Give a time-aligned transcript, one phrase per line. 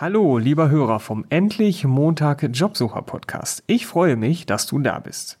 [0.00, 3.64] Hallo, lieber Hörer vom Endlich Montag Jobsucher Podcast.
[3.66, 5.38] Ich freue mich, dass du da bist.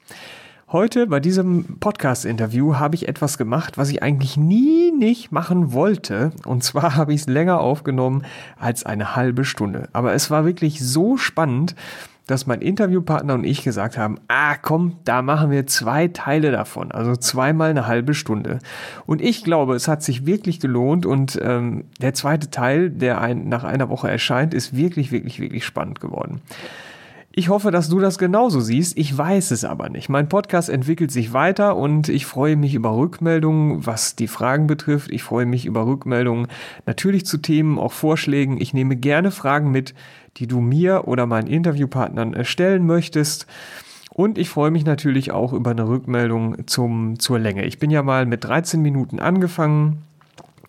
[0.72, 6.32] Heute bei diesem Podcast-Interview habe ich etwas gemacht, was ich eigentlich nie nicht machen wollte.
[6.44, 8.24] Und zwar habe ich es länger aufgenommen
[8.58, 9.90] als eine halbe Stunde.
[9.92, 11.76] Aber es war wirklich so spannend,
[12.28, 16.92] dass mein Interviewpartner und ich gesagt haben, ah komm, da machen wir zwei Teile davon,
[16.92, 18.60] also zweimal eine halbe Stunde.
[19.06, 23.48] Und ich glaube, es hat sich wirklich gelohnt und ähm, der zweite Teil, der ein,
[23.48, 26.42] nach einer Woche erscheint, ist wirklich, wirklich, wirklich spannend geworden.
[27.38, 28.98] Ich hoffe, dass du das genauso siehst.
[28.98, 30.08] Ich weiß es aber nicht.
[30.08, 35.12] Mein Podcast entwickelt sich weiter und ich freue mich über Rückmeldungen, was die Fragen betrifft.
[35.12, 36.48] Ich freue mich über Rückmeldungen
[36.84, 38.60] natürlich zu Themen, auch Vorschlägen.
[38.60, 39.94] Ich nehme gerne Fragen mit,
[40.38, 43.46] die du mir oder meinen Interviewpartnern stellen möchtest.
[44.12, 47.66] Und ich freue mich natürlich auch über eine Rückmeldung zum, zur Länge.
[47.66, 50.07] Ich bin ja mal mit 13 Minuten angefangen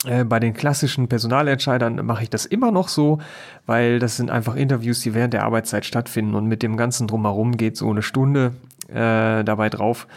[0.06, 3.20] äh, bei den klassischen Personalentscheidern mache ich das immer noch so,
[3.66, 7.58] weil das sind einfach Interviews, die während der Arbeitszeit stattfinden und mit dem ganzen drumherum
[7.58, 8.54] geht so eine Stunde
[8.94, 10.08] äh, dabei drauf.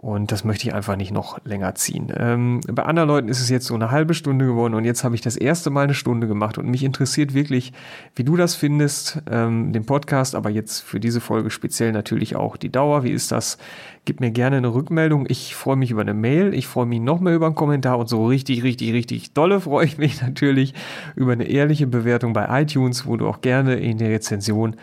[0.00, 2.12] Und das möchte ich einfach nicht noch länger ziehen.
[2.16, 5.16] Ähm, bei anderen Leuten ist es jetzt so eine halbe Stunde geworden und jetzt habe
[5.16, 7.72] ich das erste Mal eine Stunde gemacht und mich interessiert wirklich,
[8.14, 12.56] wie du das findest, ähm, den Podcast, aber jetzt für diese Folge speziell natürlich auch
[12.56, 13.02] die Dauer.
[13.02, 13.58] Wie ist das?
[14.04, 15.26] Gib mir gerne eine Rückmeldung.
[15.28, 16.54] Ich freue mich über eine Mail.
[16.54, 19.84] Ich freue mich noch mehr über einen Kommentar und so richtig, richtig, richtig dolle freue
[19.84, 20.74] ich mich natürlich
[21.16, 24.76] über eine ehrliche Bewertung bei iTunes, wo du auch gerne in die Rezension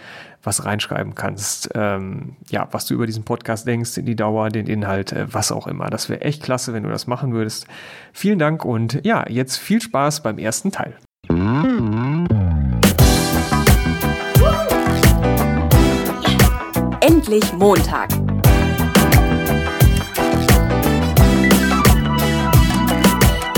[0.46, 5.12] was reinschreiben kannst, ähm, ja, was du über diesen Podcast denkst, die Dauer, den Inhalt,
[5.12, 5.90] äh, was auch immer.
[5.90, 7.68] Das wäre echt klasse, wenn du das machen würdest.
[8.14, 10.96] Vielen Dank und ja, jetzt viel Spaß beim ersten Teil.
[17.02, 18.12] Endlich Montag.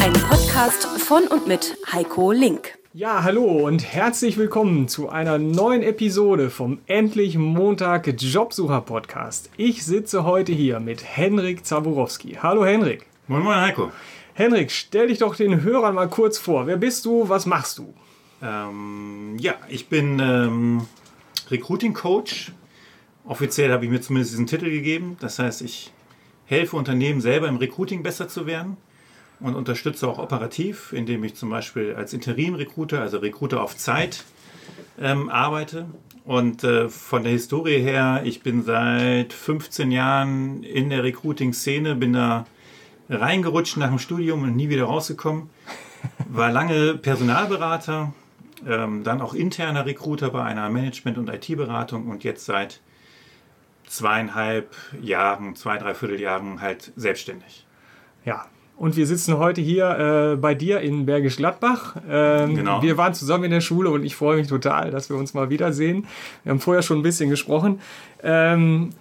[0.02, 2.77] Ein Podcast von und mit Heiko Link.
[2.98, 9.52] Ja, hallo und herzlich willkommen zu einer neuen Episode vom Endlich Montag Jobsucher Podcast.
[9.56, 12.40] Ich sitze heute hier mit Henrik Zaborowski.
[12.42, 13.06] Hallo Henrik.
[13.28, 13.92] Moin Moin Heiko.
[14.34, 16.66] Henrik, stell dich doch den Hörern mal kurz vor.
[16.66, 17.30] Wer bist du?
[17.30, 17.94] Was machst du?
[18.42, 20.88] Ähm, ja, ich bin ähm,
[21.52, 22.52] Recruiting Coach.
[23.28, 25.18] Offiziell habe ich mir zumindest diesen Titel gegeben.
[25.20, 25.94] Das heißt, ich
[26.46, 28.76] helfe Unternehmen selber im Recruiting besser zu werden
[29.40, 34.24] und unterstütze auch operativ, indem ich zum Beispiel als Interim-Recruiter, also Recruiter auf Zeit,
[35.00, 35.86] ähm, arbeite.
[36.26, 42.14] Und äh, von der Historie her, ich bin seit 15 Jahren in der Recruiting-Szene, bin
[42.14, 42.46] da
[43.10, 45.50] reingerutscht nach dem Studium und nie wieder rausgekommen.
[46.30, 48.14] War lange Personalberater,
[48.68, 52.82] ähm, dann auch interner Recruiter bei einer Management- und IT-Beratung und jetzt seit
[53.88, 57.66] zweieinhalb Jahren, zwei, dreiviertel Jahren halt selbstständig.
[58.26, 61.96] Ja, und wir sitzen heute hier äh, bei dir in Bergisch Gladbach.
[62.10, 62.82] Ähm, genau.
[62.82, 65.50] Wir waren zusammen in der Schule und ich freue mich total, dass wir uns mal
[65.50, 66.06] wiedersehen.
[66.44, 67.82] Wir haben vorher schon ein bisschen gesprochen.
[68.24, 68.92] Ähm,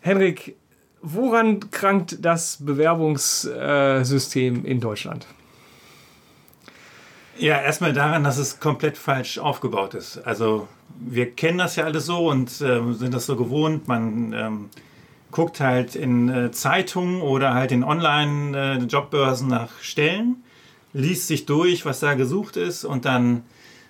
[0.00, 0.56] Henrik,
[1.02, 5.26] woran krankt das Bewerbungssystem in Deutschland?
[7.38, 10.26] Ja, erstmal daran, dass es komplett falsch aufgebaut ist.
[10.26, 10.68] Also
[10.98, 13.86] wir kennen das ja alles so und äh, sind das so gewohnt.
[13.86, 14.70] Man ähm,
[15.36, 20.42] guckt halt in äh, Zeitungen oder halt in Online-Jobbörsen äh, nach Stellen,
[20.94, 23.42] liest sich durch, was da gesucht ist und dann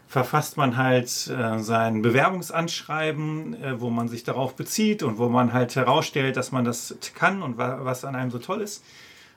[0.09, 5.53] verfasst man halt äh, sein Bewerbungsanschreiben, äh, wo man sich darauf bezieht und wo man
[5.53, 8.85] halt herausstellt, dass man das kann und wa was an einem so toll ist.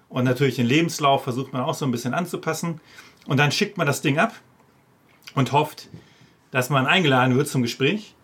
[0.10, 2.82] Und natürlich den Lebenslauf versucht man auch so ein bisschen anzupassen.
[3.28, 4.34] Und dann schickt man das Ding ab
[5.36, 5.90] und hofft,
[6.50, 8.16] dass man eingeladen wird zum Gespräch.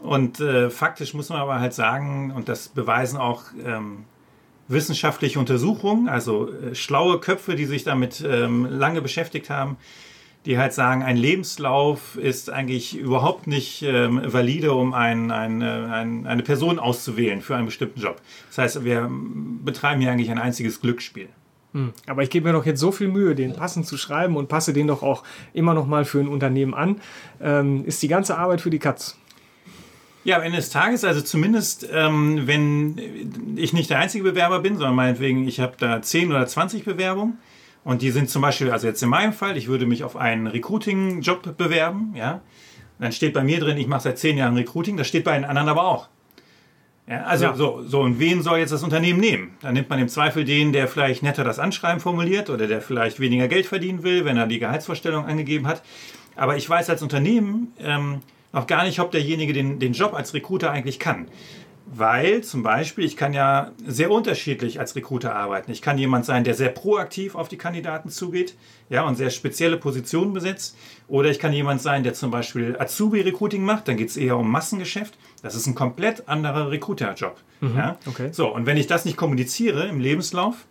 [0.00, 4.04] Und äh, faktisch muss man aber halt sagen, und das beweisen auch ähm,
[4.68, 9.76] wissenschaftliche Untersuchungen, also äh, schlaue Köpfe, die sich damit ähm, lange beschäftigt haben,
[10.44, 15.64] die halt sagen, ein Lebenslauf ist eigentlich überhaupt nicht ähm, valide, um ein, ein, äh,
[15.64, 18.20] ein, eine Person auszuwählen für einen bestimmten Job.
[18.48, 19.10] Das heißt, wir
[19.64, 21.28] betreiben hier eigentlich ein einziges Glücksspiel.
[21.72, 21.92] Hm.
[22.06, 24.72] Aber ich gebe mir doch jetzt so viel Mühe, den passend zu schreiben und passe
[24.72, 27.00] den doch auch immer noch mal für ein Unternehmen an.
[27.42, 29.18] Ähm, ist die ganze Arbeit für die Katz.
[30.28, 34.76] Ja, am Ende des Tages, also zumindest, ähm, wenn ich nicht der einzige Bewerber bin,
[34.76, 37.38] sondern meinetwegen, ich habe da 10 oder 20 Bewerbungen
[37.82, 40.46] und die sind zum Beispiel, also jetzt in meinem Fall, ich würde mich auf einen
[40.46, 42.42] Recruiting-Job bewerben, ja,
[42.98, 45.46] dann steht bei mir drin, ich mache seit 10 Jahren Recruiting, das steht bei den
[45.46, 46.10] anderen aber auch.
[47.06, 47.54] Ja, also ja.
[47.54, 49.52] So, so, und wen soll jetzt das Unternehmen nehmen?
[49.62, 53.18] Dann nimmt man im Zweifel den, der vielleicht netter das Anschreiben formuliert oder der vielleicht
[53.18, 55.82] weniger Geld verdienen will, wenn er die Gehaltsvorstellung angegeben hat.
[56.36, 58.20] Aber ich weiß als Unternehmen, ähm,
[58.52, 61.28] noch gar nicht, ob derjenige den, den Job als Recruiter eigentlich kann.
[61.90, 65.72] Weil zum Beispiel, ich kann ja sehr unterschiedlich als Recruiter arbeiten.
[65.72, 68.56] Ich kann jemand sein, der sehr proaktiv auf die Kandidaten zugeht
[68.90, 70.76] ja, und sehr spezielle Positionen besetzt.
[71.08, 73.88] Oder ich kann jemand sein, der zum Beispiel Azubi-Recruiting macht.
[73.88, 75.14] Dann geht es eher um Massengeschäft.
[75.42, 77.38] Das ist ein komplett anderer Recruiter-Job.
[77.60, 77.96] Mhm, ja?
[78.04, 78.28] okay.
[78.32, 80.66] So, und wenn ich das nicht kommuniziere im Lebenslauf,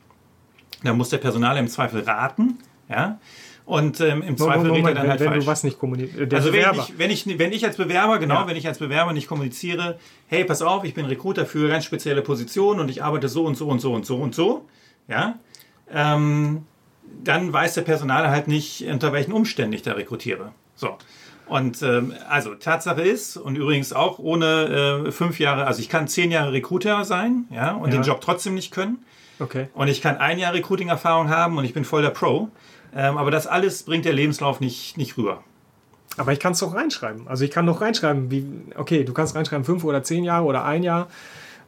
[0.84, 2.60] dann muss der Personal im Zweifel raten.
[2.90, 3.20] Ja?
[3.68, 5.44] Und ähm, im Zweifel redet er dann halt wenn falsch.
[5.44, 6.34] du was nicht kommunizierst.
[6.34, 8.48] Also wenn ich, wenn, ich, wenn ich als Bewerber, genau, Ja.
[8.48, 12.22] wenn ich als Bewerber nicht kommuniziere, hey, pass auf, ich bin Recruiter für ganz spezielle
[12.22, 14.66] Positionen und ich arbeite so und so und so und so und so,
[15.10, 15.36] ja,
[15.94, 16.66] ähm,
[17.26, 20.54] dann weiß der Personaler halt nicht, unter welchen Umständen ich da rekrutiere.
[20.76, 20.98] So.
[21.48, 26.08] Und ähm, also Tatsache ist, und übrigens auch ohne äh, fünf Jahre, also ich kann
[26.08, 27.98] zehn Jahre Recruiter sein, ja, und Ja.
[28.00, 29.00] den Job trotzdem nicht können.
[29.40, 29.68] Okay.
[29.74, 32.50] Und ich kann ein Jahr Recruiting-Erfahrung haben und ich bin voll der Pro.
[32.96, 35.44] Ähm, aber das alles bringt der Lebenslauf nicht, nicht rüber.
[36.18, 37.28] Aber ich kann es doch reinschreiben.
[37.28, 38.46] Also ich kann doch reinschreiben, wie,
[38.76, 41.08] okay, du kannst reinschreiben fünf oder zehn Jahre oder ein Jahr.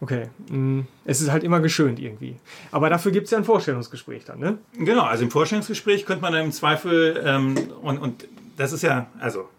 [0.01, 0.29] Okay.
[0.49, 2.37] mm, Es ist halt immer geschönt irgendwie.
[2.71, 4.57] Aber dafür gibt es ja ein Vorstellungsgespräch dann, ne?
[4.77, 8.25] Genau, also im Vorstellungsgespräch könnte man dann im Zweifel, ähm, und, und
[8.57, 9.49] das ist ja, also,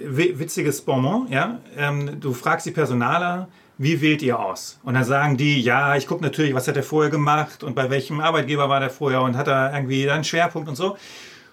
[0.00, 3.48] wi- witziges Bonbon, ja, ähm, du fragst die Personaler,
[3.78, 4.78] wie wählt ihr aus?
[4.84, 7.90] Und dann sagen die, ja, ich gucke natürlich, was hat er vorher gemacht und bei
[7.90, 10.96] welchem Arbeitgeber war der vorher und hat er irgendwie einen Schwerpunkt und so.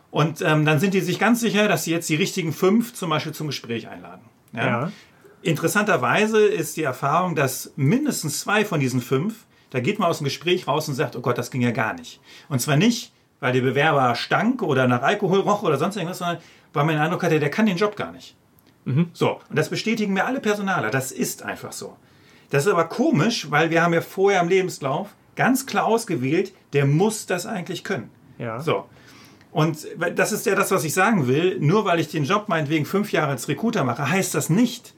[0.09, 3.09] Und ähm, dann sind die sich ganz sicher, dass sie jetzt die richtigen fünf zum
[3.09, 4.21] Beispiel zum Gespräch einladen.
[4.53, 4.91] Ja.
[5.41, 10.25] Interessanterweise ist die Erfahrung, dass mindestens zwei von diesen fünf, da geht man aus dem
[10.25, 12.21] Gespräch raus und sagt, oh Gott, das ging ja gar nicht.
[12.47, 16.37] Und zwar nicht, weil der Bewerber stank oder nach Alkohol roch oder sonst irgendwas, sondern
[16.71, 18.35] weil man den Eindruck hatte, der kann den Job gar nicht.
[19.13, 21.97] So, und das bestätigen mir alle Personaler, das ist einfach so.
[22.53, 26.85] Das ist aber komisch, weil wir haben ja vorher im Lebenslauf ganz klar ausgewählt, der
[26.85, 28.11] muss das eigentlich können.
[28.37, 28.59] Ja.
[28.59, 28.85] So.
[29.51, 31.57] Und das ist ja das, was ich sagen will.
[31.59, 34.93] Nur weil ich den Job meinetwegen fünf Jahre als Recruiter mache, heißt das nicht,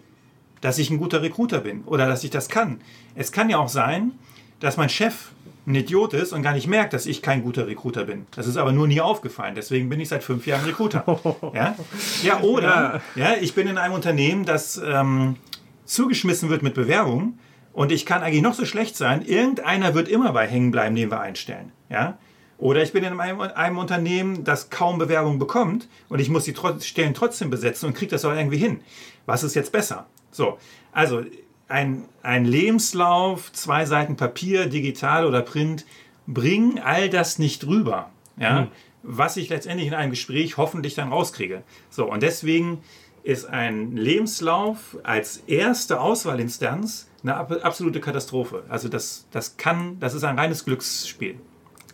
[0.59, 2.81] dass ich ein guter Recruiter bin oder dass ich das kann.
[3.15, 4.11] Es kann ja auch sein,
[4.59, 5.29] dass mein Chef
[5.65, 8.25] ein Idiot ist und gar nicht merkt, dass ich kein guter Recruiter bin.
[8.35, 9.55] Das ist aber nur nie aufgefallen.
[9.55, 11.05] Deswegen bin ich seit fünf Jahren Recruiter.
[11.53, 11.75] Ja,
[12.21, 13.35] ja oder ja.
[13.39, 15.37] ich bin in einem Unternehmen, das ähm,
[15.85, 17.39] zugeschmissen wird mit Bewerbungen
[17.75, 19.21] und ich kann eigentlich noch so schlecht sein.
[19.21, 21.73] Irgendeiner wird immer bei hängen bleiben, den wir einstellen.
[21.89, 22.17] Ja.
[22.57, 26.53] Oder ich bin in einem, einem Unternehmen, das kaum Bewerbungen bekommt und ich muss die
[26.53, 28.79] Tro Stellen trotzdem besetzen und kriege das auch irgendwie hin.
[29.25, 30.07] Was ist jetzt besser?
[30.31, 30.57] So,
[30.93, 31.25] also
[31.67, 35.85] ein, ein Lebenslauf, zwei Seiten Papier, digital oder Print,
[36.27, 38.09] bringen all das nicht rüber.
[38.37, 38.69] Ja?
[39.03, 41.63] Was ich letztendlich in einem Gespräch hoffentlich dann rauskriege.
[41.89, 42.81] So, und deswegen
[43.23, 48.63] ist ein Lebenslauf als erste Auswahlinstanz eine ab- absolute Katastrophe.
[48.69, 51.35] Also das, das kann, das ist ein reines Glücksspiel.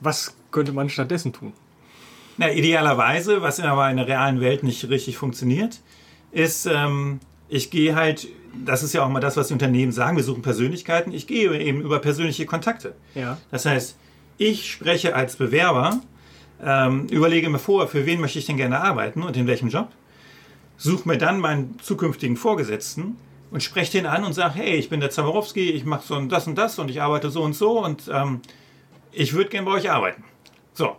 [0.02, 1.54] Was könnte man stattdessen tun?
[2.38, 5.80] Na, idealerweise, was aber in der realen Welt nicht richtig funktioniert,
[6.32, 7.20] ist, ähm,
[7.50, 8.28] ich gehe halt,
[8.66, 11.58] das ist ja auch mal das, was die Unternehmen sagen, wir suchen Persönlichkeiten, ich gehe
[11.60, 12.96] eben über persönliche Kontakte.
[13.16, 13.38] Ja.
[13.52, 13.98] Das heißt,
[14.38, 16.02] ich spreche als Bewerber,
[16.64, 19.90] ähm, überlege mir vor, für wen möchte ich denn gerne arbeiten und in welchem Job,
[20.78, 23.18] suche mir dann meinen zukünftigen Vorgesetzten
[23.52, 26.30] und spreche den an und sage, hey, ich bin der Zawarowski, ich mache so und
[26.30, 28.42] das und das und ich arbeite so und so und ähm,
[29.12, 30.24] ich würde gerne bei euch arbeiten.
[30.74, 30.96] So,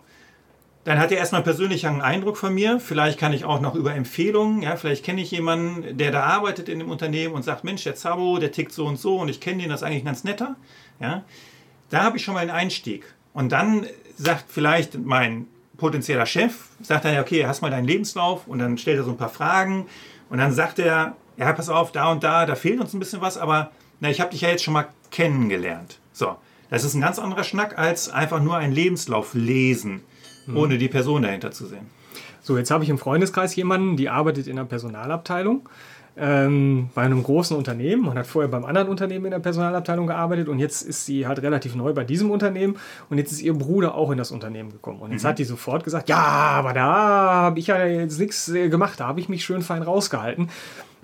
[0.84, 2.78] dann hat er erstmal persönlich einen Eindruck von mir.
[2.78, 6.69] Vielleicht kann ich auch noch über Empfehlungen, ja, vielleicht kenne ich jemanden, der da arbeitet
[6.69, 9.40] in dem Unternehmen und sagt, Mensch, der Zabo, der tickt so und so und ich
[9.40, 10.56] kenne den, das ist eigentlich ein ganz netter.
[11.00, 11.25] Ja.
[11.88, 13.05] Da habe ich schon mal einen Einstieg.
[13.32, 15.46] Und dann sagt vielleicht mein
[15.78, 19.10] potenzieller Chef, sagt er, ja, okay, hast mal deinen Lebenslauf und dann stellt er so
[19.10, 19.87] ein paar Fragen
[20.31, 23.20] und dann sagt er, ja, pass auf, da und da, da fehlt uns ein bisschen
[23.20, 25.98] was, aber na, ich habe dich ja jetzt schon mal kennengelernt.
[26.12, 26.36] So,
[26.70, 30.02] das ist ein ganz anderer Schnack als einfach nur einen Lebenslauf lesen,
[30.55, 31.90] ohne die Person dahinter zu sehen.
[32.40, 35.69] So, jetzt habe ich im Freundeskreis jemanden, die arbeitet in der Personalabteilung
[36.17, 40.48] ähm, bei einem großen Unternehmen und hat vorher beim anderen Unternehmen in der Personalabteilung gearbeitet
[40.48, 42.76] und jetzt ist sie halt relativ neu bei diesem Unternehmen
[43.08, 45.00] und jetzt ist ihr Bruder auch in das Unternehmen gekommen.
[45.00, 48.69] Und jetzt hat die sofort gesagt, ja, aber da habe ich ja jetzt nichts äh,
[48.69, 50.48] gemacht, da habe ich mich schön fein rausgehalten.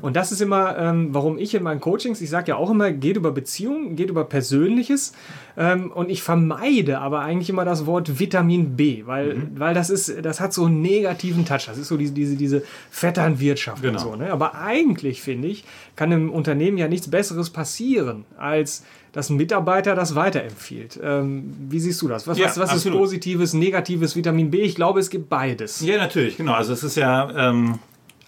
[0.01, 2.93] Und das ist immer, ähm, warum ich in meinen Coachings, ich sage ja auch immer,
[2.93, 5.13] geht über Beziehungen, geht über Persönliches.
[5.57, 10.25] Ähm, und ich vermeide aber eigentlich immer das Wort Vitamin B, weil, weil das ist,
[10.25, 11.67] das hat so einen negativen Touch.
[11.67, 13.95] Das ist so diese, diese, diese Vetternwirtschaft Genau.
[13.95, 14.17] und so.
[14.17, 14.31] Ne?
[14.33, 15.65] Aber eigentlich, finde ich,
[15.97, 21.01] kann im Unternehmen ja nichts Besseres passieren, als dass ein Mitarbeiter das weiterempfiehlt.
[21.03, 22.27] Ähm, wie siehst du das?
[22.27, 24.61] Was, Ja, was, was ist positives, negatives Vitamin B?
[24.61, 25.81] Ich glaube, es gibt beides.
[25.81, 26.53] Ja, natürlich, genau.
[26.53, 27.79] Also es ist ja, ähm,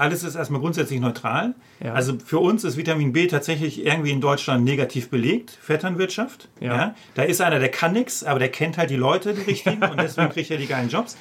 [0.00, 1.54] alles ist erstmal grundsätzlich neutral.
[1.84, 1.92] Ja.
[1.92, 6.48] Also für uns ist Vitamin B tatsächlich irgendwie in Deutschland negativ belegt, Vetternwirtschaft.
[6.60, 6.94] Ja.
[7.14, 10.00] Da ist einer, der kann nichts, aber der kennt halt die Leute, die richtigen, und
[10.00, 11.16] deswegen kriegt er die geilen Jobs.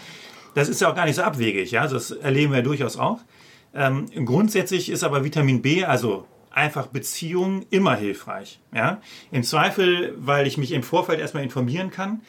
[0.55, 1.87] Das ist ja auch gar nicht so abwegig, ja.
[1.87, 3.19] Das erleben wir durchaus auch.
[3.73, 8.59] Ähm, grundsätzlich ist aber Vitamin B, also einfach Beziehungen immer hilfreich.
[8.73, 9.01] Ja?
[9.31, 12.21] Im Zweifel, weil ich mich im Vorfeld erstmal informieren kann.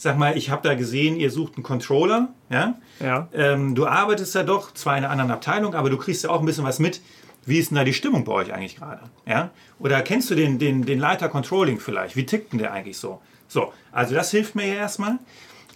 [0.00, 2.28] Sag mal, ich habe da gesehen, ihr sucht einen Controller.
[2.50, 2.76] Ja?
[3.00, 3.26] Ja.
[3.32, 6.38] Ähm, du arbeitest da doch, zwar in einer anderen Abteilung, aber du kriegst ja auch
[6.38, 7.02] ein bisschen was mit.
[7.44, 9.02] Wie ist denn da die Stimmung bei euch eigentlich gerade?
[9.26, 9.50] Ja?
[9.80, 12.14] Oder kennst du den, den, den Leiter Controlling vielleicht?
[12.14, 13.20] Wie tickt denn der eigentlich so?
[13.48, 15.18] So, also das hilft mir ja erstmal.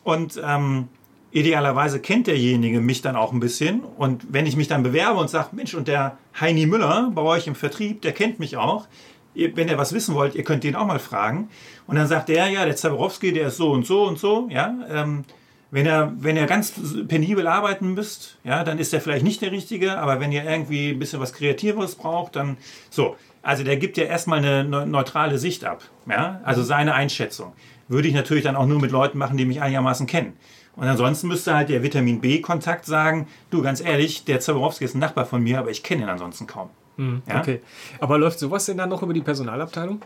[0.04, 0.86] Und ähm,
[1.32, 3.80] idealerweise kennt derjenige mich dann auch ein bisschen.
[3.80, 7.48] Und wenn ich mich dann bewerbe und sage, Mensch, und der Heini Müller bei euch
[7.48, 8.86] im Vertrieb, der kennt mich auch.
[9.34, 11.48] Wenn ihr was wissen wollt, ihr könnt den auch mal fragen.
[11.86, 14.48] Und dann sagt der, ja, der Zaborowski, der ist so und so und so.
[14.50, 15.24] Ja, ähm,
[15.70, 16.74] wenn ihr, wenn ihr ganz
[17.08, 19.98] penibel arbeiten müsst, ja, dann ist der vielleicht nicht der Richtige.
[19.98, 22.58] Aber wenn ihr irgendwie ein bisschen was Kreativeres braucht, dann
[22.90, 23.16] so.
[23.40, 25.82] Also der gibt ja erstmal eine neutrale Sicht ab.
[26.06, 26.40] Ja?
[26.44, 27.54] Also seine Einschätzung.
[27.88, 30.34] Würde ich natürlich dann auch nur mit Leuten machen, die mich einigermaßen kennen.
[30.76, 35.00] Und ansonsten müsste halt der Vitamin B-Kontakt sagen, du ganz ehrlich, der Zaborowski ist ein
[35.00, 36.70] Nachbar von mir, aber ich kenne ihn ansonsten kaum.
[36.96, 37.40] Hm, Ja?
[37.40, 37.60] Okay.
[38.00, 40.02] Aber läuft sowas denn dann noch über die Personalabteilung?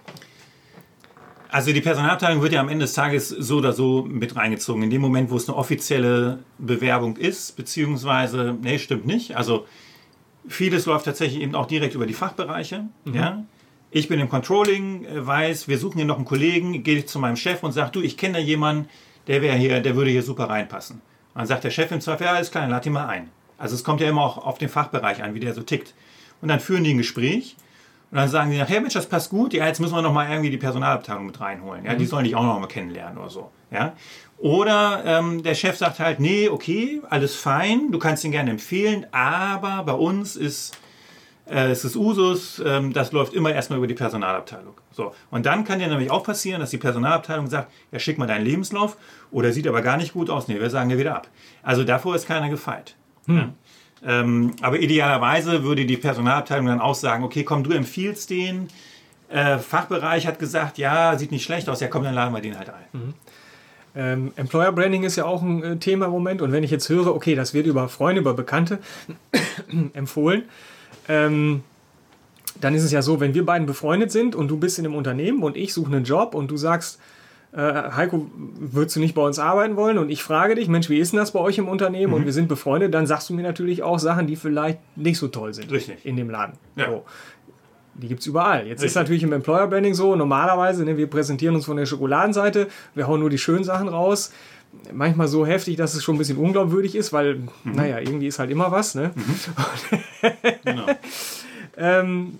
[1.49, 4.83] Also die Personalabteilung wird ja am Ende des Tages so oder so mit reingezogen.
[4.83, 9.37] In dem Moment, wo es eine offizielle Bewerbung ist, beziehungsweise, nee, stimmt nicht.
[9.37, 9.66] Also
[10.49, 12.85] vieles läuft tatsächlich eben auch direkt über die Fachbereiche.
[13.05, 13.45] Ja?
[13.90, 17.37] Ich bin im Controlling, äh, weiß, wir suchen hier noch einen Kollegen, gehe zu meinem
[17.37, 18.88] Chef und sage, du, ich kenne da jemanden,
[19.28, 20.97] der wäre hier, der würde hier super reinpassen.
[20.97, 23.31] Und dann sagt der Chef im Zweifel, ja, alles klar, dann lad ihn mal ein.
[23.59, 25.95] Also es kommt ja immer auch auf den Fachbereich an, wie der so tickt.
[26.40, 27.57] Und dann führen die ein Gespräch
[28.11, 30.28] und dann sagen die nachher, Mensch, das passt gut, ja, jetzt müssen wir noch mal
[30.31, 31.85] irgendwie die Personalabteilung mit reinholen.
[31.85, 33.50] Ja, die sollen dich auch noch mal kennenlernen oder so.
[33.71, 33.95] Ja.
[34.38, 39.07] Oder ähm, der Chef sagt halt, nee, okay, alles fein, du kannst ihn gerne empfehlen,
[39.12, 40.78] aber bei uns ist
[41.49, 44.75] äh, es ist Usus, ähm, das läuft immer erstmal über die Personalabteilung.
[44.90, 45.12] So.
[45.31, 48.45] Und dann kann dir nämlich auch passieren, dass die Personalabteilung sagt, ja, schick mal deinen
[48.45, 48.97] Lebenslauf
[49.31, 50.49] oder sieht aber gar nicht gut aus.
[50.49, 51.28] Nee, wir sagen dir wieder ab.
[51.62, 52.97] Also davor ist keiner gefeit.
[53.28, 53.52] Ja.
[54.04, 58.68] Ähm, aber idealerweise würde die Personalabteilung dann auch sagen, okay, komm, du empfiehlst den.
[59.28, 62.58] Äh, Fachbereich hat gesagt, ja, sieht nicht schlecht aus, ja komm, dann laden wir den
[62.58, 63.14] halt ein.
[63.96, 66.42] Ähm, Employer Branding ist ja auch ein äh, Thema im Moment.
[66.42, 68.78] Und wenn ich jetzt höre, okay, das wird über Freunde, über Bekannte
[69.94, 70.44] empfohlen,
[71.08, 71.62] ähm,
[72.60, 74.94] dann ist es ja so, wenn wir beiden befreundet sind und du bist in einem
[74.94, 77.00] Unternehmen und ich suche einen Job und du sagst,
[77.56, 79.96] äh, Heiko, würdest du nicht bei uns arbeiten wollen?
[79.96, 82.12] Und ich frage dich, Mensch, wie ist denn das bei euch im Unternehmen?
[82.12, 85.28] Und wir sind befreundet, dann sagst du mir natürlich auch Sachen, die vielleicht nicht so
[85.28, 86.04] toll sind Richtig.
[86.04, 86.54] in dem Laden.
[86.76, 86.90] Ja.
[86.90, 87.04] So.
[87.94, 88.66] Die gibt es überall.
[88.66, 88.96] Jetzt ist Richtig.
[88.96, 93.20] natürlich im Employer Branding so, normalerweise, ne, wir präsentieren uns von der Schokoladenseite, wir hauen
[93.20, 94.32] nur die schönen Sachen raus.
[94.92, 98.50] Manchmal so heftig, dass es schon ein bisschen unglaubwürdig ist, weil, naja, irgendwie ist halt
[98.50, 98.94] immer was.
[98.94, 99.12] Ne?
[100.64, 100.86] Genau.
[101.78, 102.38] Ähm,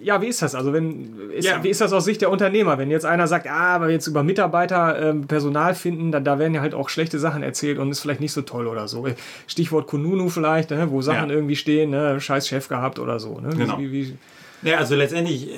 [0.00, 0.54] ja, wie ist das?
[0.54, 1.62] Also, wenn, ist, Ja.
[1.62, 2.76] wie ist das aus Sicht der Unternehmer?
[2.78, 6.54] Wenn jetzt einer sagt, ah, aber jetzt über Mitarbeiter ähm, Personal finden, da, da werden
[6.54, 9.06] ja halt auch schlechte Sachen erzählt und ist vielleicht nicht so toll oder so.
[9.46, 11.34] Stichwort Kununu vielleicht, ne, wo Sachen Ja.
[11.36, 13.38] irgendwie stehen, ne, scheiß Chef gehabt oder so.
[13.40, 13.52] Ne?
[13.52, 13.78] Wie- Genau.
[13.78, 14.16] Wie, wie,
[14.62, 15.54] Ja, also letztendlich, äh,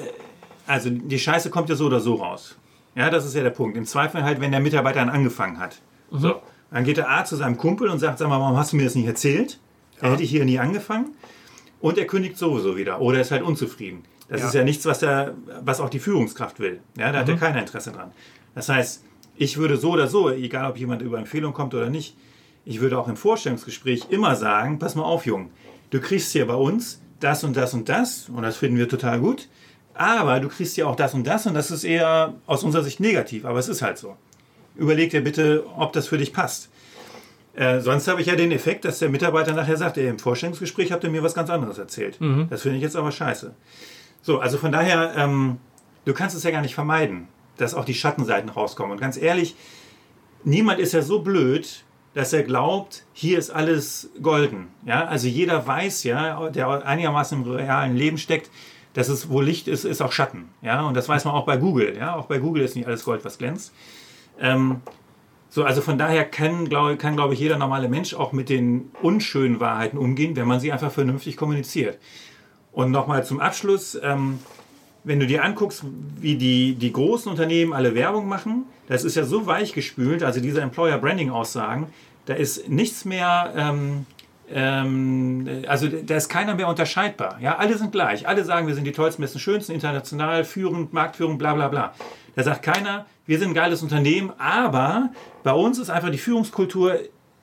[0.66, 2.57] also die Scheiße kommt ja so oder so raus.
[2.95, 3.76] Ja, das ist ja der Punkt.
[3.78, 5.81] Im Zweifel halt, wenn der Mitarbeiter dann angefangen hat.
[6.11, 6.37] So,
[6.71, 8.85] dann geht der A zu seinem Kumpel und sagt, sag mal, warum hast du mir
[8.85, 9.59] das nicht erzählt?
[10.00, 11.14] Da hätte ich hier nie angefangen.
[11.82, 14.04] Und er kündigt sowieso wieder oder ist halt unzufrieden.
[14.28, 14.46] Das Ja.
[14.46, 16.80] ist ja nichts, was, der, was auch die Führungskraft will.
[16.96, 18.12] Ja, da hat er kein Interesse dran.
[18.54, 19.02] Das heißt,
[19.36, 22.16] ich würde so oder so, egal ob jemand über Empfehlung kommt oder nicht,
[22.64, 25.50] ich würde auch im Vorstellungsgespräch immer sagen, pass mal auf, Jung,
[25.90, 29.18] du kriegst hier bei uns das und das und das und das finden wir total
[29.20, 29.48] gut,
[29.94, 33.00] aber du kriegst hier auch das und das und das ist eher aus unserer Sicht
[33.00, 34.16] negativ, aber es ist halt so.
[34.76, 36.70] Überleg dir bitte, ob das für dich passt.
[37.54, 40.90] Äh, sonst habe ich ja den Effekt, dass der Mitarbeiter nachher sagt, ey, im Vorstellungsgespräch
[40.90, 42.18] habt ihr mir was ganz anderes erzählt.
[42.50, 43.54] Das finde ich jetzt aber scheiße.
[44.23, 45.59] So, also von daher, ähm,
[46.04, 47.28] du kannst es ja gar nicht vermeiden,
[47.59, 48.92] dass auch die Schattenseiten rauskommen.
[48.92, 49.54] Und ganz ehrlich,
[50.44, 54.68] niemand ist ja so blöd, dass er glaubt, hier ist alles golden.
[54.87, 58.50] Ja, also jeder weiß ja, der einigermaßen im realen Leben steckt,
[58.94, 60.50] dass es wo Licht ist, ist auch Schatten.
[60.61, 61.97] Ja, und das weiß man auch bei Google.
[61.97, 63.73] Ja, auch bei Google ist nicht alles Gold, was glänzt.
[64.38, 64.82] Ähm,
[65.54, 68.90] so, also von daher kann, glaube kann, glaube ich, jeder normale Mensch auch mit den
[69.02, 71.99] unschönen Wahrheiten umgehen, wenn man sie einfach vernünftig kommuniziert.
[72.73, 74.38] Und nochmal zum Abschluss, ähm,
[75.04, 75.85] wenn du dir anguckst,
[76.18, 80.62] wie die, die großen Unternehmen alle Werbung machen, das ist ja so weichgespült, also diese
[80.62, 81.88] Employer Branding Aussagen,
[82.25, 84.06] da ist nichts mehr, ähm,
[84.50, 87.37] ähm, also da ist keiner mehr unterscheidbar.
[87.42, 88.26] Ja, alle sind gleich.
[88.26, 91.92] Alle sagen, wir sind die tollsten, besten, schönsten, international, führend, Marktführung, bla bla bla.
[92.34, 95.10] Da sagt keiner, wir sind ein geiles Unternehmen, aber
[95.42, 96.98] bei uns ist einfach die Führungskultur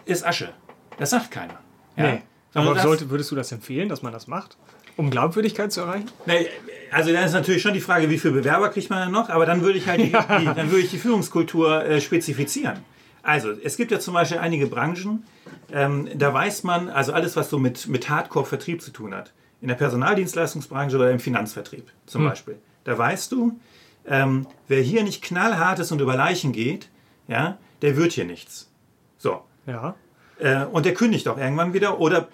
[0.05, 0.49] ist Asche.
[0.97, 1.59] Das sagt keiner.
[1.95, 2.03] Ja?
[2.13, 2.21] Nee.
[2.53, 4.57] Aber das- sollte, würdest du das empfehlen, dass man das macht?
[4.97, 6.09] Um Glaubwürdigkeit zu erreichen?
[6.25, 6.47] Nee,
[6.91, 9.45] Also dann ist natürlich schon die Frage, wie viele Bewerber kriegt man dann noch, aber
[9.45, 10.05] dann würde ich halt die,
[10.39, 12.79] die, dann würde ich die Führungskultur äh, spezifizieren.
[13.21, 15.23] Also es gibt ja zum Beispiel einige Branchen,
[15.71, 19.31] ähm, da weiß man, also alles, was so mit, mit Hardcore-Vertrieb zu tun hat.
[19.61, 22.29] in der Personaldienstleistungsbranche oder im Finanzvertrieb zum Hm.
[22.29, 22.55] Beispiel.
[22.85, 23.59] Da weißt du,
[24.05, 26.89] ähm, wer hier nicht knallhart ist und über Leichen geht,
[27.27, 28.69] ja, der wird hier nichts.
[29.17, 29.41] So.
[29.65, 29.95] Ja.
[30.39, 32.27] Äh, und der kündigt auch irgendwann wieder oder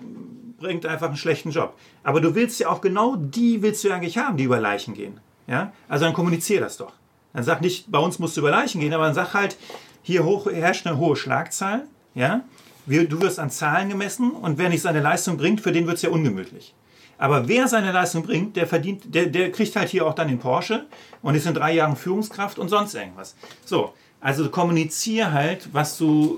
[0.57, 1.77] bringt einfach einen schlechten Job.
[2.03, 4.93] Aber du willst ja auch genau die willst du ja eigentlich haben, die über Leichen
[4.93, 5.19] gehen.
[5.47, 5.73] Ja?
[5.87, 6.93] Also dann kommunizier das doch.
[7.33, 9.57] Dann sag nicht, bei uns musst du über Leichen gehen, aber dann sag halt,
[10.01, 11.85] hier hoch, herrscht eine hohe Schlagzahl.
[12.13, 12.41] Ja?
[12.85, 16.03] Du wirst an Zahlen gemessen und wer nicht seine Leistung bringt, für den wird es
[16.03, 16.73] ja ungemütlich.
[17.17, 20.39] Aber wer seine Leistung bringt, der verdient, der, der kriegt halt hier auch dann den
[20.39, 20.85] Porsche
[21.21, 23.35] und ist in drei Jahren Führungskraft und sonst irgendwas.
[23.63, 26.35] So, also kommunizier halt, was du,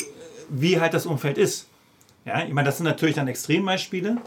[0.50, 1.68] wie halt das Umfeld ist.
[2.26, 4.18] Ja, ich meine, das sind natürlich dann Extrembeispiele,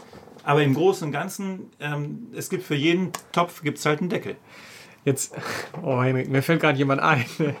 [0.43, 4.35] aber im Großen und Ganzen, ähm, es gibt für jeden Topf gibt's halt einen Deckel.
[5.03, 5.33] Jetzt,
[5.81, 7.25] oh Henrik, mir fällt gerade jemand ein.
[7.39, 7.55] Ne?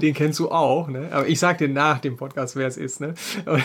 [0.00, 1.08] Den kennst du auch, ne?
[1.12, 3.14] Aber ich sag dir nach dem Podcast, wer es ist, ne?
[3.44, 3.62] Und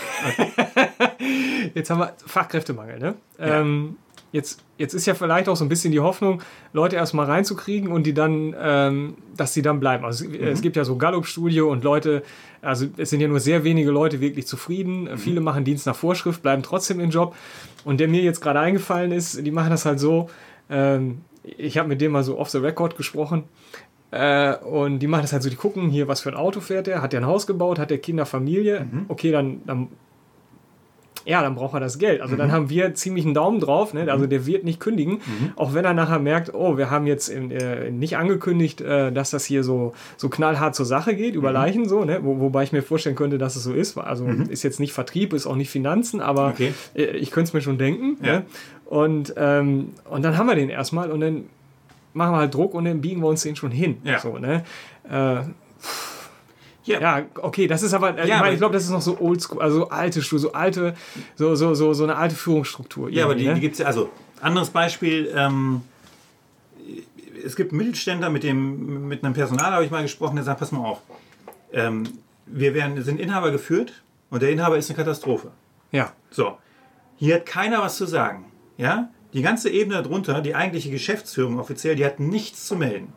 [1.73, 3.15] Jetzt haben wir Fachkräftemangel, ne?
[3.39, 3.97] Ähm,
[4.31, 6.41] jetzt, jetzt ist ja vielleicht auch so ein bisschen die Hoffnung,
[6.73, 10.05] Leute erstmal reinzukriegen und die dann, ähm, dass sie dann bleiben.
[10.05, 12.23] Also es, es gibt ja so Gallup-Studie und Leute,
[12.61, 15.17] also es sind ja nur sehr wenige Leute wirklich zufrieden.
[15.17, 17.35] Viele machen Dienst nach Vorschrift, bleiben trotzdem im Job.
[17.83, 20.29] Und der mir jetzt gerade eingefallen ist, die machen das halt so,
[20.69, 23.43] ähm, ich habe mit dem mal so off the record gesprochen.
[24.11, 26.87] Äh, und die machen das halt so, die gucken hier, was für ein Auto fährt
[26.87, 28.85] der, hat der ein Haus gebaut, hat der Kinder, Familie.
[29.07, 29.87] Okay, dann, dann
[31.25, 32.21] ja, dann braucht er das Geld.
[32.21, 33.93] Also dann haben wir ziemlich einen Daumen drauf.
[33.93, 34.11] Ne?
[34.11, 35.21] Also der wird nicht kündigen,
[35.55, 39.31] auch wenn er nachher merkt, oh, wir haben jetzt in, äh, nicht angekündigt, äh, dass
[39.31, 42.19] das hier so, so knallhart zur Sache geht, über Leichen so, ne?
[42.23, 43.97] Wo, wobei ich mir vorstellen könnte, dass es so ist.
[43.97, 46.73] Also ist jetzt nicht Vertrieb, ist auch nicht Finanzen, aber Okay.
[46.95, 48.17] äh, ich könnte es mir schon denken.
[48.23, 48.31] Ja.
[48.39, 48.45] Ne?
[48.85, 51.45] Und, ähm, und dann haben wir den erstmal und dann
[52.13, 53.97] machen wir halt Druck und dann biegen wir uns den schon hin.
[54.03, 54.19] Ja.
[54.19, 54.63] So, ne?
[55.09, 55.37] äh,
[56.93, 58.89] Ja, ja, okay, das ist aber, äh, ich, Ja, meine, aber- ich glaube, das ist
[58.89, 60.93] noch so oldschool, also alte Struktur, so alte,
[61.35, 63.09] so, so, so, so eine alte Führungsstruktur.
[63.09, 63.61] Ja, aber die, irgendwie, die ne?
[63.61, 63.85] gibt es ja.
[63.87, 64.09] Also,
[64.41, 65.81] anderes Beispiel: ähm,
[67.43, 70.71] Es gibt Mittelständler, mit, dem, mit einem Personal habe ich mal gesprochen, der sagt: Pass
[70.71, 71.01] mal auf,
[71.73, 72.07] ähm,
[72.45, 75.51] wir werden, sind Inhaber geführt und der Inhaber ist eine Katastrophe.
[75.91, 76.57] Ja, So,
[77.17, 78.45] hier hat keiner was zu sagen.
[78.77, 79.09] Ja?
[79.33, 83.13] Die ganze Ebene darunter, die eigentliche Geschäftsführung offiziell, die hat nichts zu melden.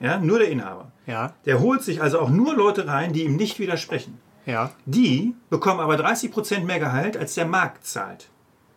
[0.00, 0.18] Ja?
[0.18, 0.92] Nur der Inhaber.
[1.06, 4.18] Ja, Der holt sich also auch nur Leute rein, die ihm nicht widersprechen.
[4.46, 4.72] ja.
[4.86, 8.28] Die bekommen aber 30% mehr Gehalt, als der Markt zahlt.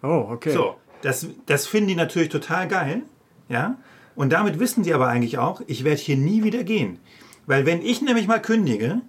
[0.04, 0.52] Oh, okay.
[0.52, 3.02] So, das, das finden die natürlich total geil.
[3.50, 3.76] Ja?
[4.16, 7.00] Und damit wissen die aber eigentlich auch, ich werde hier nie wieder gehen.
[7.46, 9.02] Weil wenn ich nämlich mal kündige,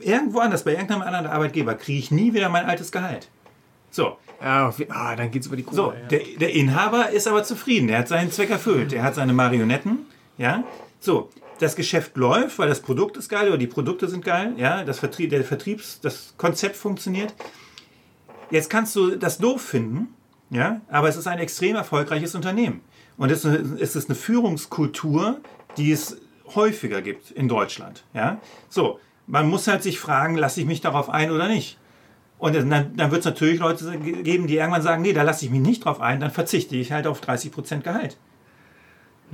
[0.00, 3.28] irgendwo anders, bei irgendeinem anderen Arbeitgeber, kriege ich nie wieder mein altes Gehalt.
[3.90, 4.70] So, ah,
[5.16, 5.76] dann geht's über die Kohle.
[5.76, 6.08] so ja.
[6.08, 7.88] der, der Inhaber ist aber zufrieden.
[7.88, 8.92] Er hat seinen Zweck erfüllt.
[8.92, 10.06] Er hat seine Marionetten.
[10.36, 10.64] Ja,
[11.00, 11.30] so.
[11.60, 14.52] Das Geschäft läuft, weil das Produkt ist geil oder die Produkte sind geil.
[14.56, 17.34] Ja, das Vertrieb, der Vertriebs, das Konzept funktioniert.
[18.50, 20.14] Jetzt kannst du das doof finden,
[20.50, 22.80] ja, aber es ist ein extrem erfolgreiches Unternehmen.
[23.16, 25.40] Und es ist- eine Führungskultur,
[25.76, 26.20] die es
[26.54, 28.04] häufiger gibt in Deutschland.
[28.14, 29.00] Ja, so.
[29.26, 31.76] Man muss halt sich fragen, lasse ich mich darauf ein oder nicht?
[32.38, 35.50] Und dann, dann wird es natürlich Leute geben, die irgendwann sagen, nee, da lasse ich
[35.50, 38.16] mich nicht drauf ein, dann verzichte ich halt auf 30% Gehalt.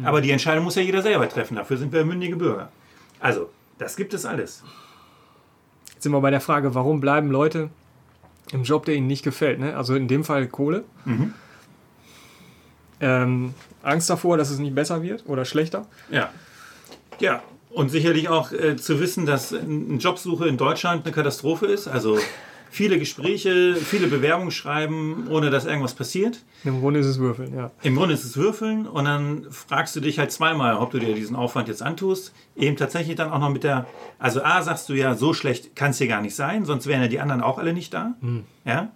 [0.02, 2.70] Aber die Entscheidung muss ja jeder selber treffen, dafür sind wir mündige Bürger.
[3.20, 4.62] Also, das gibt es alles.
[5.92, 7.70] Jetzt sind wir bei der Frage, warum bleiben Leute
[8.52, 9.58] im Job, der ihnen nicht gefällt.
[9.58, 9.76] Ne?
[9.76, 10.84] Also in dem Fall Kohle.
[11.04, 11.34] Mhm.
[13.00, 15.86] Ähm, Angst davor, dass es nicht besser wird oder schlechter.
[16.10, 16.30] Ja.
[17.20, 21.88] Ja, und sicherlich auch äh, zu wissen, dass eine Jobsuche in Deutschland eine Katastrophe ist.
[21.88, 22.18] Also
[22.74, 26.42] viele Gespräche, viele Bewerbungen schreiben, ohne dass irgendwas passiert.
[26.64, 27.70] Im Grunde ist es Würfeln, ja.
[27.82, 31.14] Im Grunde ist es Würfeln und dann fragst du dich halt zweimal, ob du dir
[31.14, 32.34] diesen Aufwand jetzt antust.
[32.56, 33.86] Eben tatsächlich dann auch noch mit der,
[34.18, 37.00] also A sagst du ja, so schlecht kann es hier gar nicht sein, sonst wären
[37.00, 38.14] ja die anderen auch alle nicht da.
[38.64, 38.90] Ja.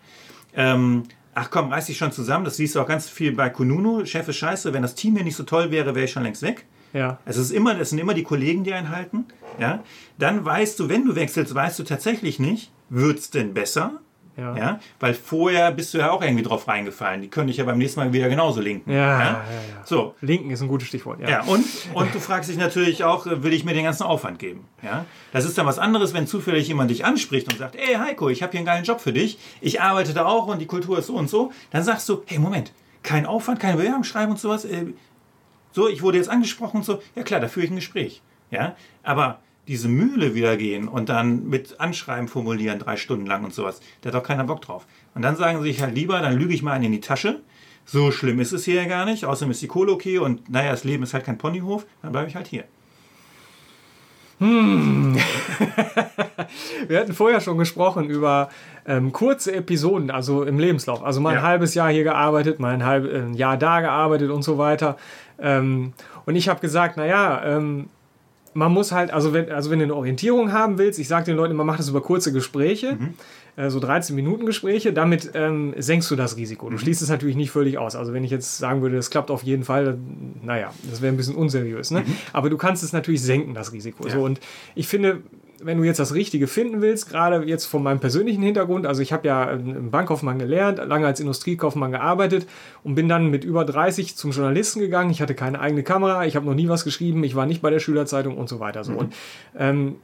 [0.55, 1.05] Ähm,
[1.37, 2.45] ach komm, reiß dich schon zusammen.
[2.45, 4.05] Das siehst du auch ganz viel bei Kununu.
[4.07, 6.43] Chef ist scheiße, wenn das Team hier nicht so toll wäre, wäre ich schon längst
[6.43, 6.67] weg.
[6.93, 9.27] Ja, Also es, ist immer, es sind immer die Kollegen, die einen halten.
[9.61, 9.85] Ja?
[10.19, 14.01] Dann weißt du, wenn du wechselst, weißt du tatsächlich nicht, wird es denn besser?
[14.39, 14.57] ja.
[14.57, 14.81] Ja?
[15.01, 17.21] Weil vorher bist du ja auch irgendwie drauf reingefallen.
[17.21, 18.91] Die können dich ja beim nächsten Mal wieder genauso linken.
[18.91, 19.43] Ja, ja, ja.
[19.85, 20.15] So.
[20.21, 21.29] Linken ist ein gutes Stichwort, ja.
[21.29, 24.39] Ja, und, und du fragst dich natürlich auch, äh, will ich mir den ganzen Aufwand
[24.39, 24.65] geben?
[24.83, 25.05] Ja?
[25.33, 28.43] Das ist dann was anderes, wenn zufällig jemand dich anspricht und sagt, ey Heiko, ich
[28.43, 31.09] habe hier einen geilen Job für dich, ich arbeite da auch und die Kultur ist
[31.09, 31.53] so und so.
[31.71, 32.73] Dann sagst du, hey Moment,
[33.03, 34.65] kein Aufwand, keine Bewerbung schreiben und sowas.
[34.65, 34.87] Äh,
[35.73, 37.03] so, ich wurde jetzt angesprochen und so.
[37.17, 38.23] Ja klar, da führe ich ein Gespräch.
[38.51, 43.55] Ja, aber diese Mühle wieder gehen und dann mit Anschreiben formulieren drei Stunden lang und
[43.55, 44.87] sowas, da hat doch keiner Bock drauf.
[45.15, 47.41] Und dann sagen sie sich halt lieber, dann lüge ich mal einen in die Tasche.
[47.85, 49.25] So schlimm ist es hier ja gar nicht.
[49.25, 51.87] Außerdem ist die Kohle okay und naja, das Leben ist halt kein Ponyhof.
[52.03, 52.65] Dann bleibe ich halt hier.
[54.41, 55.17] Wir
[57.01, 58.51] hatten vorher schon gesprochen über
[58.87, 61.03] ähm, kurze Episoden, also im Lebenslauf.
[61.03, 61.43] Also mal ein Ja.
[61.43, 64.97] halbes Jahr hier gearbeitet, mal ein, halb, ein Jahr da gearbeitet und so weiter.
[65.41, 65.93] Ähm,
[66.27, 67.89] und ich habe gesagt, naja, ähm,
[68.55, 71.37] man muss halt, also wenn, also wenn du eine Orientierung haben willst, ich sage den
[71.37, 72.99] Leuten, man macht das über kurze Gespräche,
[73.57, 76.71] äh, so 13 Minuten Gespräche, damit ähm, senkst du das Risiko.
[76.71, 77.97] Du schließt es natürlich nicht völlig aus.
[77.97, 81.13] Also wenn ich jetzt sagen würde, das klappt auf jeden Fall, dann, naja, das wäre
[81.13, 81.91] ein bisschen unseriös.
[81.91, 82.05] Ne?
[82.33, 84.07] Aber du kannst es natürlich senken, das Risiko.
[84.07, 84.15] Ja.
[84.15, 84.41] So, und
[84.75, 85.23] ich finde,
[85.61, 89.13] wenn du jetzt das Richtige finden willst, gerade jetzt von meinem persönlichen Hintergrund, also ich
[89.13, 92.47] habe ja im Bankkaufmann gelernt, lange als Industriekaufmann gearbeitet
[92.85, 95.11] und bin dann mit über 30 zum Journalisten gegangen.
[95.11, 97.71] Ich hatte keine eigene Kamera, ich habe noch nie was geschrieben, ich war nicht bei
[97.71, 98.85] der Schülerzeitung und so weiter.
[98.85, 98.93] So.
[98.93, 99.15] Und
[99.57, 99.97] ähm,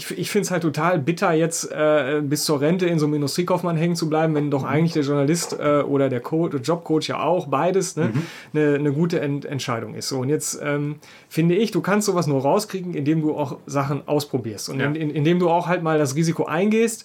[0.00, 3.14] ich, ich finde es halt total bitter, jetzt äh, bis zur Rente in so einem
[3.14, 7.22] Industriekaufmann hängen zu bleiben, wenn doch eigentlich der Journalist äh, oder der Coach, Jobcoach ja
[7.22, 8.12] auch, beides, ne,
[8.54, 10.08] eine ne gute Ent Entscheidung ist.
[10.08, 10.96] So, und jetzt ähm,
[11.28, 14.86] finde ich, du kannst sowas nur rauskriegen, indem du auch Sachen ausprobierst und Ja.
[14.86, 17.04] in, in, indem du auch halt mal das Risiko eingehst,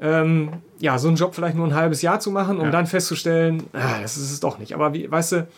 [0.00, 2.70] ähm, ja, so einen Job vielleicht nur ein halbes Jahr zu machen, um Ja.
[2.70, 4.74] dann festzustellen, ah, das ist es doch nicht.
[4.74, 5.48] Aber wie, weißt du,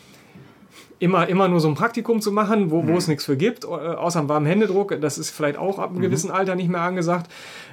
[1.00, 3.68] immer, immer nur so ein Praktikum zu machen, wo, wo es nichts für gibt, äh,
[3.68, 7.30] außer einem warmen Händedruck, das ist vielleicht auch ab einem gewissen Alter nicht mehr angesagt.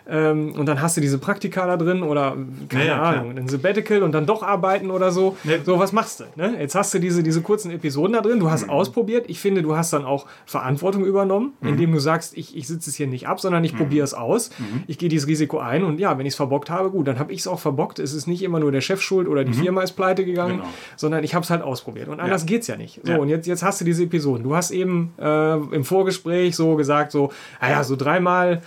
[0.08, 2.38] Ähm, und dann hast du diese Praktika da drin oder
[2.70, 3.14] keine Ja, ja, klar.
[3.22, 5.36] Ahnung, ein Sabbatical und dann doch arbeiten oder so.
[5.44, 5.56] Ja.
[5.64, 6.26] So, was machst du?
[6.36, 6.56] Ne?
[6.60, 9.26] Jetzt hast du diese, diese kurzen Episoden da drin, du hast ausprobiert.
[9.30, 12.96] Ich finde, du hast dann auch Verantwortung übernommen, indem du sagst, ich, ich sitze es
[12.96, 14.52] hier nicht ab, sondern ich probiere es aus.
[14.86, 17.34] Ich gehe dieses Risiko ein und ja, wenn ich es verbockt habe, gut, dann habe
[17.34, 17.98] ich es auch verbockt.
[17.98, 20.68] Es ist nicht immer nur der Chef schuld oder die Firma ist pleite gegangen, Genau.
[20.98, 22.10] sondern ich habe es halt ausprobiert.
[22.10, 23.00] Und anders geht's ja nicht.
[23.04, 23.22] So, Ja.
[23.22, 24.44] und jetzt, jetzt hast du diese Episoden.
[24.44, 28.62] Du hast eben äh, im Vorgespräch so gesagt, so, naja, so dreimal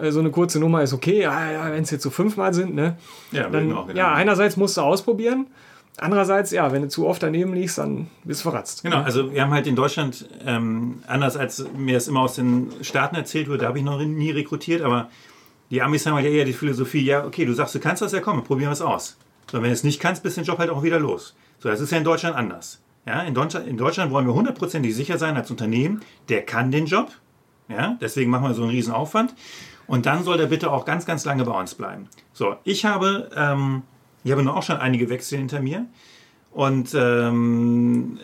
[0.00, 2.96] äh, so eine kurze Nummer ist okay, ja, wenn es jetzt so fünfmal sind, ne?
[3.32, 3.98] Ja, dann, auch gedacht.
[3.98, 5.46] ja, einerseits musst du ausprobieren,
[5.98, 8.82] andererseits, ja, wenn du zu oft daneben liegst, dann bist du verratzt.
[8.82, 12.70] Genau, also wir haben halt in Deutschland, ähm, anders als mir das immer aus den
[12.82, 15.08] Staaten erzählt wurde, da habe ich noch nie rekrutiert, aber
[15.70, 18.20] die Amis haben halt eher die Philosophie, ja, okay, du sagst, du kannst das, ja
[18.20, 19.18] komm, probieren wir es aus.
[19.50, 21.34] So, wenn du es nicht kannst, bist du den Job halt auch wieder los.
[21.58, 22.80] So, das ist ja in Deutschland anders.
[23.08, 26.84] Ja, in, Deutschland, in Deutschland wollen wir hundertprozentig sicher sein als Unternehmen, der kann den
[26.84, 27.10] Job.
[27.68, 29.34] Ja, deswegen machen wir so einen riesen Aufwand.
[29.86, 32.10] Und dann soll der bitte auch ganz, ganz lange bei uns bleiben.
[32.34, 33.82] So, ich habe, ähm,
[34.24, 35.86] ich habe nun auch schon einige Wechsel hinter mir.
[36.50, 38.18] Und ähm,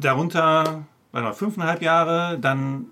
[0.00, 2.86] darunter, warte mal, fünfeinhalb Jahre, dann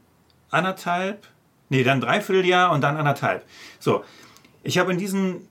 [0.50, 1.26] anderthalb,
[1.70, 3.44] nee, dann dreiviertel und dann anderthalb.
[3.80, 4.04] So,
[4.62, 5.48] ich habe in diesen,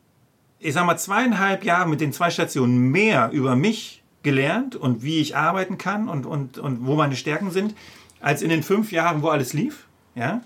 [0.59, 5.21] ich sag mal, zweieinhalb Jahren mit den zwei Stationen mehr über mich gelernt und wie
[5.21, 7.73] ich arbeiten kann und, und, und wo meine Stärken sind,
[8.19, 9.87] als in den fünf Jahren, wo alles lief.
[10.15, 10.41] Ja?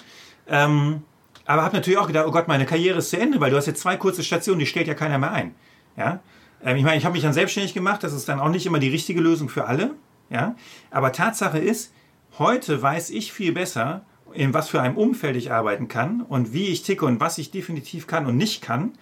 [0.47, 1.01] Ähm,
[1.45, 3.65] aber habe natürlich auch gedacht, oh Gott, meine Karriere ist zu Ende, weil du hast
[3.65, 5.55] jetzt zwei kurze Stationen, die stellt ja keiner mehr ein.
[5.97, 6.19] Ja?
[6.63, 8.79] Ähm, ich meine, ich habe mich dann selbstständig gemacht, das ist dann auch nicht immer
[8.79, 9.95] die richtige Lösung für alle.
[10.29, 10.55] Ja?
[10.91, 11.91] Aber Tatsache ist,
[12.37, 16.67] heute weiß ich viel besser, in was für einem Umfeld ich arbeiten kann und wie
[16.67, 18.93] ich ticke und was ich definitiv kann und nicht kann,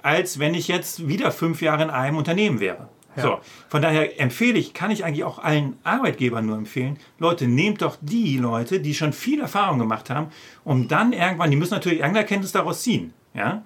[0.00, 2.88] als wenn ich jetzt wieder fünf Jahre in einem Unternehmen wäre.
[3.16, 7.82] So, von daher empfehle ich, kann ich eigentlich auch allen Arbeitgebern nur empfehlen, Leute, nehmt
[7.82, 10.28] doch die Leute, die schon viel Erfahrung gemacht haben,
[10.64, 13.12] um dann irgendwann, die müssen natürlich irgendeine Erkenntnis daraus ziehen.
[13.34, 13.64] Ja?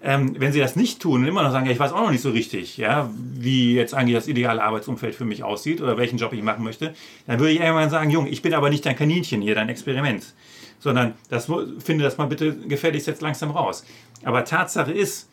[0.00, 2.10] Ähm, wenn sie das nicht tun und immer noch sagen, ja, ich weiß auch noch
[2.10, 6.18] nicht so richtig, ja, wie jetzt eigentlich das ideale Arbeitsumfeld für mich aussieht oder welchen
[6.18, 6.94] Job ich machen möchte,
[7.26, 10.34] dann würde ich irgendwann sagen, Junge, ich bin aber nicht dein Kaninchen hier, dein Experiment,
[10.78, 13.84] sondern das finde das mal bitte gefälligst jetzt langsam raus.
[14.24, 15.30] Aber Tatsache ist,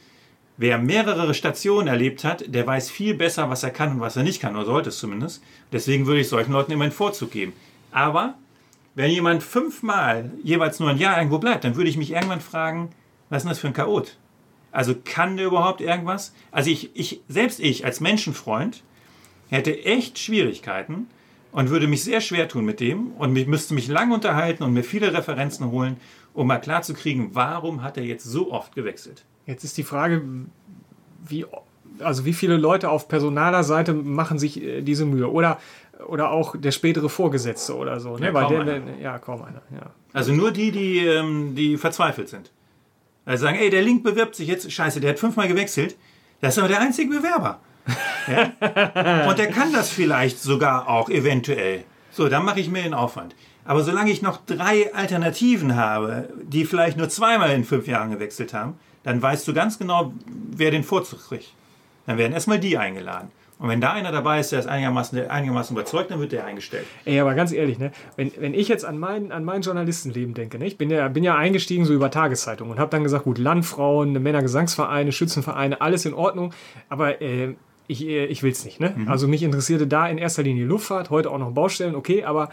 [0.62, 4.22] Wer mehrere Stationen erlebt hat, der weiß viel besser, was er kann und was er
[4.22, 5.42] nicht kann, oder sollte es zumindest.
[5.72, 7.54] Deswegen würde ich solchen Leuten immer einen Vorzug geben.
[7.90, 8.36] Aber
[8.94, 12.92] wenn jemand fünfmal jeweils nur ein Jahr irgendwo bleibt, dann würde ich mich irgendwann fragen,
[13.30, 14.18] was ist denn das für ein Chaot?
[14.72, 16.32] Also kann der überhaupt irgendwas?
[16.52, 18.84] Also ich, ich selbst ich als Menschenfreund
[19.50, 21.08] hätte echt Schwierigkeiten
[21.54, 24.74] und würde mich sehr schwer tun mit dem und mich, müsste mich lang unterhalten und
[24.74, 25.98] mir viele Referenzen holen,
[26.36, 29.26] um mal klarzukriegen, warum hat er jetzt so oft gewechselt?
[29.46, 30.22] Jetzt ist die Frage,
[31.28, 31.46] wie,
[32.00, 35.30] also wie viele Leute auf personaler Seite machen sich äh, diese Mühe?
[35.30, 35.60] Oder,
[36.08, 38.18] oder auch der spätere Vorgesetzte oder so.
[38.18, 38.28] Ne?
[38.28, 39.00] Ja, Weil kaum der, einer.
[39.00, 39.62] ja, kaum einer.
[39.72, 39.92] Ja.
[40.14, 42.52] Also nur die, die, ähm, die verzweifelt sind.
[43.26, 45.96] Also sagen, ey, der Link bewirbt sich jetzt, scheiße, der hat fünfmal gewechselt.
[46.42, 47.60] Das ist aber der einzige Bewerber.
[48.28, 49.28] Ja?
[49.30, 51.84] Und der kann das vielleicht sogar auch eventuell.
[52.12, 53.36] So, dann mache ich mir den Aufwand.
[53.64, 58.54] Aber solange ich noch drei Alternativen habe, die vielleicht nur zweimal in fünf Jahren gewechselt
[58.54, 58.74] haben,
[59.04, 61.54] dann weißt du ganz genau, wer den Vorzug kriegt.
[62.06, 63.30] Dann werden erstmal die eingeladen.
[63.62, 66.88] Und wenn da einer dabei ist, der ist einigermaßen, einigermaßen überzeugt, dann wird der eingestellt.
[67.06, 67.92] Ey, aber ganz ehrlich, ne?
[68.16, 70.66] wenn, wenn ich jetzt an mein, an mein Journalistenleben denke, ne?
[70.66, 74.14] ich bin ja, bin ja eingestiegen so über Tageszeitungen und habe dann gesagt, gut, Landfrauen,
[74.14, 76.56] Männergesangsvereine, Schützenvereine, alles in Ordnung,
[76.90, 77.54] aber äh,
[77.86, 78.80] ich, äh, ich will es nicht.
[78.80, 78.96] Ne?
[79.06, 82.50] Also mich interessierte da in erster Linie Luftfahrt, heute auch noch Baustellen, okay, aber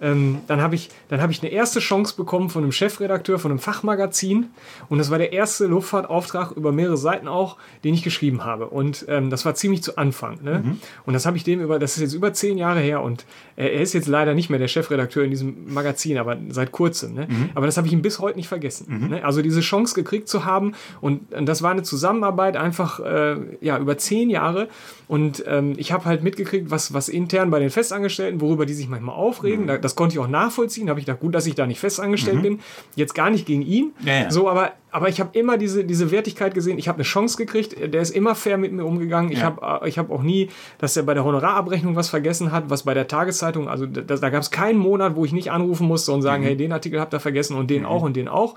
[0.00, 3.50] ähm, dann habe ich, dann hab ich eine erste Chance bekommen von einem Chefredakteur von
[3.50, 4.46] einem Fachmagazin.
[4.88, 8.66] Und das war der erste Luftfahrtauftrag über mehrere Seiten auch, den ich geschrieben habe.
[8.66, 10.42] Und ähm, das war ziemlich zu Anfang.
[10.42, 10.62] Ne?
[10.64, 10.78] Mhm.
[11.06, 13.24] Und das habe ich dem über, das ist jetzt über zehn Jahre her und
[13.56, 17.14] er, er, ist jetzt leider nicht mehr der Chefredakteur in diesem Magazin, aber seit kurzem.
[17.14, 17.28] Ne?
[17.28, 17.50] Mhm.
[17.54, 18.86] Aber das habe ich ihm bis heute nicht vergessen.
[18.88, 19.08] Mhm.
[19.08, 19.24] Ne?
[19.24, 23.78] Also diese Chance gekriegt zu haben und, und das war eine Zusammenarbeit einfach äh, ja,
[23.78, 24.68] über zehn Jahre.
[25.06, 28.88] Und ähm, ich habe halt mitgekriegt, was, was intern bei den Festangestellten, worüber die sich
[28.88, 29.66] manchmal aufregen.
[29.66, 29.80] Mhm.
[29.84, 30.88] Das konnte ich auch nachvollziehen.
[30.88, 32.42] Habe ich gedacht, gut, dass ich da nicht festangestellt mhm.
[32.42, 32.60] bin.
[32.96, 33.92] Jetzt gar nicht gegen ihn.
[34.02, 34.30] Ja, ja.
[34.30, 36.78] So, aber aber ich habe immer diese, diese Wertigkeit gesehen.
[36.78, 37.74] Ich habe eine Chance gekriegt.
[37.92, 39.32] Der ist immer fair mit mir umgegangen.
[39.32, 39.36] Ja.
[39.36, 42.84] Ich habe ich hab auch nie, dass er bei der Honorarabrechnung was vergessen hat, was
[42.84, 46.12] bei der Tageszeitung, also da, da gab es keinen Monat, wo ich nicht anrufen musste
[46.12, 46.46] und sagen, mhm.
[46.46, 47.88] hey, den Artikel habt ihr vergessen und den mhm.
[47.88, 48.54] auch und den auch.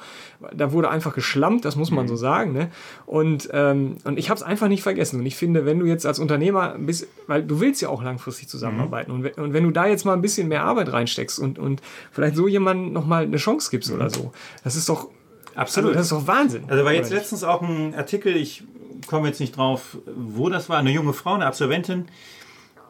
[0.56, 2.10] Da wurde einfach geschlampt, das muss man mhm.
[2.10, 2.54] so sagen.
[2.54, 2.70] Ne?
[3.08, 5.22] Und, ähm, und ich habe es einfach nicht vergessen.
[5.22, 8.48] Und ich finde, wenn du jetzt als Unternehmer bist, weil du willst ja auch langfristig
[8.48, 9.12] zusammenarbeiten.
[9.12, 9.26] Mhm.
[9.26, 12.36] Und, und wenn du da jetzt mal ein bisschen mehr Arbeit reinsteckst und, und vielleicht
[12.36, 14.10] so jemandem nochmal eine Chance gibst oder mhm.
[14.10, 14.32] so,
[14.64, 15.08] das ist doch
[15.58, 15.96] Absolut.
[15.96, 16.64] Also das ist doch Wahnsinn.
[16.68, 18.64] Also war jetzt letztens auch ein Artikel, ich
[19.08, 22.06] komme jetzt nicht drauf, wo das war, eine junge Frau, eine Absolventin,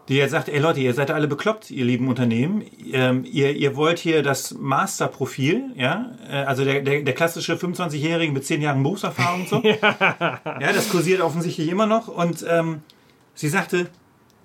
[0.10, 2.63] die jetzt sagt, ey Leute, ihr seid alle bekloppt, ihr lieben Unternehmen.
[2.91, 8.34] Ähm, ihr, ihr wollt hier das Masterprofil, ja, äh, also der, der, der klassische 25-Jährige
[8.34, 9.62] mit 10 Jahren Berufserfahrung und so.
[9.63, 10.39] ja.
[10.60, 12.10] ja, das kursiert offensichtlich immer noch.
[12.10, 12.82] Und ähm,
[13.34, 13.88] sie sagte,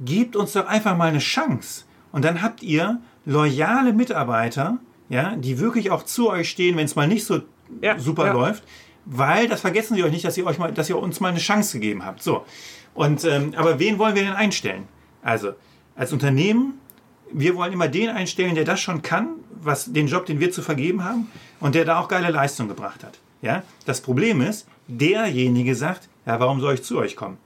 [0.00, 1.85] gebt uns doch einfach mal eine Chance.
[2.12, 6.94] Und dann habt ihr loyale Mitarbeiter, ja, die wirklich auch zu euch stehen, wenn es
[6.94, 7.42] mal nicht so
[7.80, 8.32] ja, super ja.
[8.32, 8.64] läuft.
[9.04, 11.38] Weil, das vergessen Sie euch nicht, dass ihr, euch mal, dass ihr uns mal eine
[11.38, 12.22] Chance gegeben habt.
[12.22, 12.44] So.
[12.94, 14.87] Und, ähm, aber wen wollen wir denn einstellen?
[15.22, 15.54] Also,
[15.96, 16.74] als Unternehmen,
[17.32, 20.62] wir wollen immer den einstellen, der das schon kann, was den Job, den wir zu
[20.62, 21.30] vergeben haben,
[21.61, 23.18] und der da auch geile Leistung gebracht hat.
[23.40, 23.62] Ja?
[23.87, 27.38] Das Problem ist, derjenige sagt, ja, warum soll ich zu euch kommen?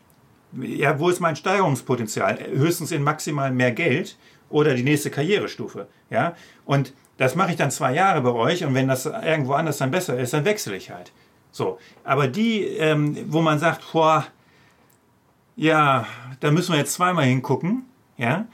[0.60, 2.38] Ja, wo ist mein Steigerungspotenzial?
[2.54, 4.16] Höchstens in maximal mehr Geld
[4.48, 5.88] oder die nächste Karrierestufe.
[6.10, 6.34] Ja?
[6.64, 9.90] Und das mache ich dann zwei Jahre bei euch und wenn das irgendwo anders dann
[9.90, 11.12] besser ist, dann wechsle ich halt.
[11.50, 14.26] So, aber die, ähm, wo man sagt, boah,
[15.56, 16.06] ja,
[16.40, 17.84] da müssen wir jetzt zweimal hingucken,
[18.18, 18.46] ja,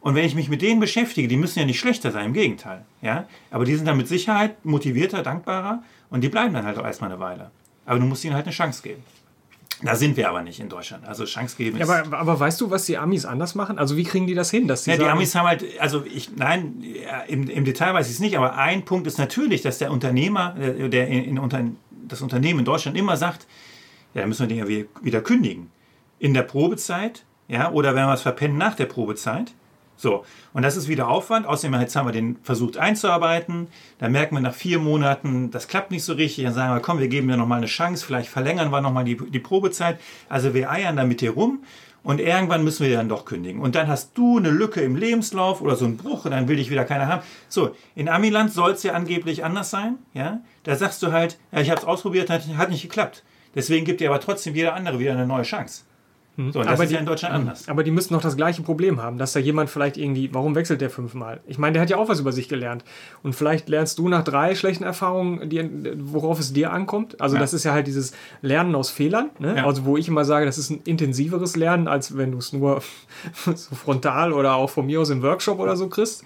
[0.00, 2.84] und wenn ich mich mit denen beschäftige, die müssen ja nicht schlechter sein, im Gegenteil,
[3.00, 6.84] ja, aber die sind dann mit Sicherheit motivierter, dankbarer und die bleiben dann halt auch
[6.84, 7.50] erstmal eine Weile.
[7.86, 9.02] Aber du musst ihnen halt eine Chance geben.
[9.82, 11.06] Da sind wir aber nicht in Deutschland.
[11.06, 11.88] Also Chance geben ist.
[11.88, 13.78] Ja, aber, aber weißt du, was die Amis anders machen?
[13.78, 14.68] Also wie kriegen die das hin?
[14.68, 16.84] Dass die, ja, die Amis haben halt, also ich, nein,
[17.28, 20.56] im, im Detail weiß ich es nicht, aber ein Punkt ist natürlich, dass der Unternehmer,
[20.56, 23.46] äh, der in, in, das Unternehmen in Deutschland immer sagt,
[24.14, 25.70] ja, müssen wir den ja wieder kündigen.
[26.18, 29.52] In der Probezeit, ja, oder wenn wir es verpennen nach der Probezeit.
[30.02, 31.46] So, und das ist wieder Aufwand.
[31.46, 33.68] Außerdem jetzt haben wir den versucht einzuarbeiten.
[33.98, 36.44] Da merken wir nach vier Monaten, das klappt nicht so richtig.
[36.44, 38.04] Dann sagen wir, komm, wir geben dir nochmal eine Chance.
[38.04, 40.00] Vielleicht verlängern wir nochmal die, die Probezeit.
[40.28, 41.62] Also wir eiern da mit dir rum.
[42.02, 43.60] Und irgendwann müssen wir dann doch kündigen.
[43.60, 46.56] Und dann hast du eine Lücke im Lebenslauf oder so einen Bruch und dann will
[46.56, 47.22] dich wieder keiner haben.
[47.48, 49.98] So, in Amiland soll es ja angeblich anders sein.
[50.14, 50.40] Ja?
[50.64, 53.22] Da sagst du halt, ja, ich habe es ausprobiert, hat, hat nicht geklappt.
[53.54, 55.84] Deswegen gibt dir aber trotzdem jeder andere wieder eine neue Chance.
[56.36, 56.50] Hm.
[56.50, 57.68] So, und das aber ist die, ja in Deutschland anders.
[57.68, 60.80] Aber die müssen noch das gleiche Problem haben, dass da jemand vielleicht irgendwie, warum wechselt
[60.80, 61.40] der fünfmal?
[61.46, 62.84] Ich meine, der hat ja auch was über sich gelernt.
[63.22, 65.62] Und vielleicht lernst du nach drei schlechten Erfahrungen, die,
[65.98, 67.20] worauf es dir ankommt.
[67.20, 67.40] Also ja.
[67.40, 69.30] das ist ja halt dieses Lernen aus Fehlern.
[69.38, 69.56] Ne?
[69.58, 69.66] Ja.
[69.66, 72.82] Also wo ich immer sage, das ist ein intensiveres Lernen, als wenn du es nur
[73.44, 76.24] so frontal oder auch von mir aus im Workshop oder so kriegst.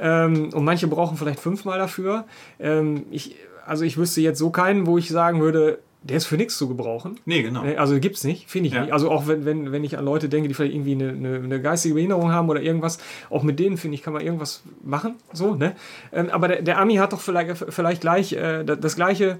[0.00, 2.24] Ähm, und manche brauchen vielleicht fünfmal dafür.
[2.58, 3.36] Ähm, ich,
[3.66, 6.68] also ich wüsste jetzt so keinen, wo ich sagen würde, der ist für nichts zu
[6.68, 7.18] gebrauchen.
[7.24, 7.62] Nee, genau.
[7.76, 8.82] Also gibt es nicht, finde ich ja.
[8.82, 8.92] nicht.
[8.92, 11.60] Also auch wenn, wenn, wenn ich an Leute denke, die vielleicht irgendwie eine, eine, eine
[11.60, 12.98] geistige Behinderung haben oder irgendwas,
[13.30, 15.16] auch mit denen, finde ich, kann man irgendwas machen.
[15.32, 15.76] So, ne?
[16.12, 19.38] Ähm, aber der, der Ami hat doch vielleicht, vielleicht gleich äh, das gleiche,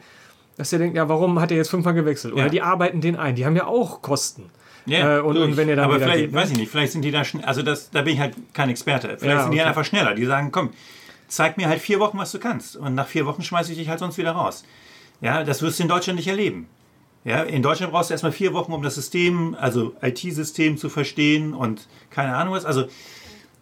[0.56, 2.34] dass er denkt, ja, warum hat er jetzt fünfmal gewechselt?
[2.34, 2.48] Oder ja.
[2.48, 4.50] die arbeiten den ein, die haben ja auch Kosten.
[4.86, 6.38] Ja, äh, und, und, wenn er dann aber vielleicht, geht, ne?
[6.38, 8.68] weiß ich nicht, vielleicht sind die da schnell, also das, da bin ich halt kein
[8.68, 9.16] Experte.
[9.18, 9.68] Vielleicht ja, sind die okay.
[9.68, 10.14] einfach schneller.
[10.14, 10.70] Die sagen, komm,
[11.28, 12.76] zeig mir halt vier Wochen, was du kannst.
[12.76, 14.64] Und nach vier Wochen schmeiße ich dich halt sonst wieder raus.
[15.22, 16.68] Ja, das wirst du in Deutschland nicht erleben.
[17.24, 21.54] Ja, in Deutschland brauchst du erstmal vier Wochen, um das System, also IT-System zu verstehen
[21.54, 22.64] und keine Ahnung was.
[22.64, 22.86] Also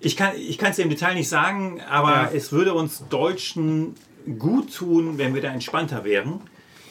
[0.01, 2.31] ich kann ich es dir im Detail nicht sagen, aber ja.
[2.33, 3.95] es würde uns Deutschen
[4.39, 6.41] gut tun, wenn wir da entspannter wären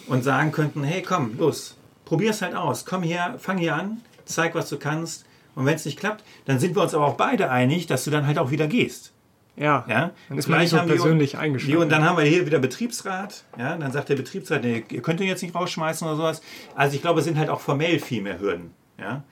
[0.07, 4.01] und sagen könnten, hey komm, los, probier es halt aus, komm her, fang hier an,
[4.25, 5.25] zeig, was du kannst.
[5.55, 8.11] Und wenn es nicht klappt, dann sind wir uns aber auch beide einig, dass du
[8.11, 9.11] dann halt auch wieder gehst.
[9.59, 10.11] Ja, ja?
[10.29, 11.77] dann ist man nicht so persönlich eingeschränkt.
[11.77, 13.43] Und dann haben wir hier wieder Betriebsrat.
[13.57, 16.41] Ja, dann sagt der Betriebsrat, nee, ihr könnt ihn jetzt nicht rausschmeißen oder sowas.
[16.75, 18.71] Also ich glaube, es sind halt auch formell viel mehr Hürden.
[18.97, 19.23] Ja?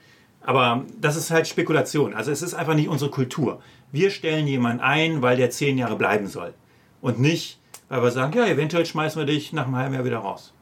[0.42, 2.14] Aber das ist halt Spekulation.
[2.14, 3.62] Also es ist einfach nicht unsere Kultur.
[3.90, 6.52] Wir stellen jemanden ein, weil der zehn Jahre bleiben soll.
[7.00, 10.18] Und nicht, weil wir sagen, ja, eventuell schmeißen wir dich nach einem halben Jahr wieder
[10.18, 10.52] raus.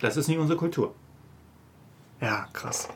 [0.00, 0.94] Das ist nicht unsere Kultur.
[2.20, 2.88] Ja, krass.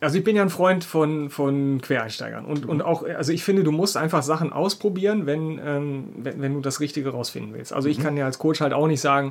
[0.00, 3.64] Also ich bin ja ein Freund von, von Quereinsteigern und, und auch, also ich finde,
[3.64, 7.72] du musst einfach Sachen ausprobieren, wenn, ähm, wenn, wenn du das Richtige rausfinden willst.
[7.72, 8.02] Also ich mhm.
[8.02, 9.30] kann ja als Coach halt auch nicht sagen,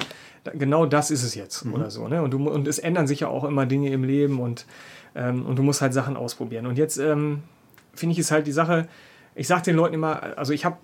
[0.53, 1.73] genau das ist es jetzt mhm.
[1.75, 2.07] oder so.
[2.07, 2.21] Ne?
[2.21, 4.65] Und, du, und es ändern sich ja auch immer Dinge im Leben und,
[5.13, 6.65] ähm, und du musst halt Sachen ausprobieren.
[6.65, 7.43] Und jetzt ähm,
[7.93, 8.87] finde ich es halt die Sache,
[9.35, 10.77] ich sage den Leuten immer, also ich habe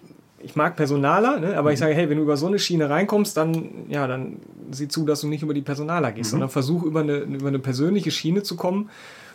[0.43, 1.57] ich mag Personaler, ne?
[1.57, 1.73] aber mhm.
[1.73, 4.37] ich sage, hey, wenn du über so eine Schiene reinkommst, dann, ja, dann
[4.71, 6.31] sieh zu, dass du nicht über die Personaler gehst, mhm.
[6.31, 8.89] sondern versuch über eine, über eine persönliche Schiene zu kommen,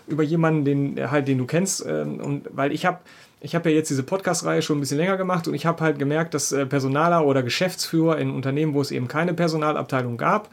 [0.06, 1.84] über jemanden, den, halt, den du kennst.
[1.86, 2.98] Ähm, und weil ich habe
[3.40, 5.98] ich habe ja jetzt diese Podcast-Reihe schon ein bisschen länger gemacht und ich habe halt
[5.98, 10.48] gemerkt, dass äh, Personaler oder Geschäftsführer in Unternehmen, wo es eben keine Personalabteilung gab,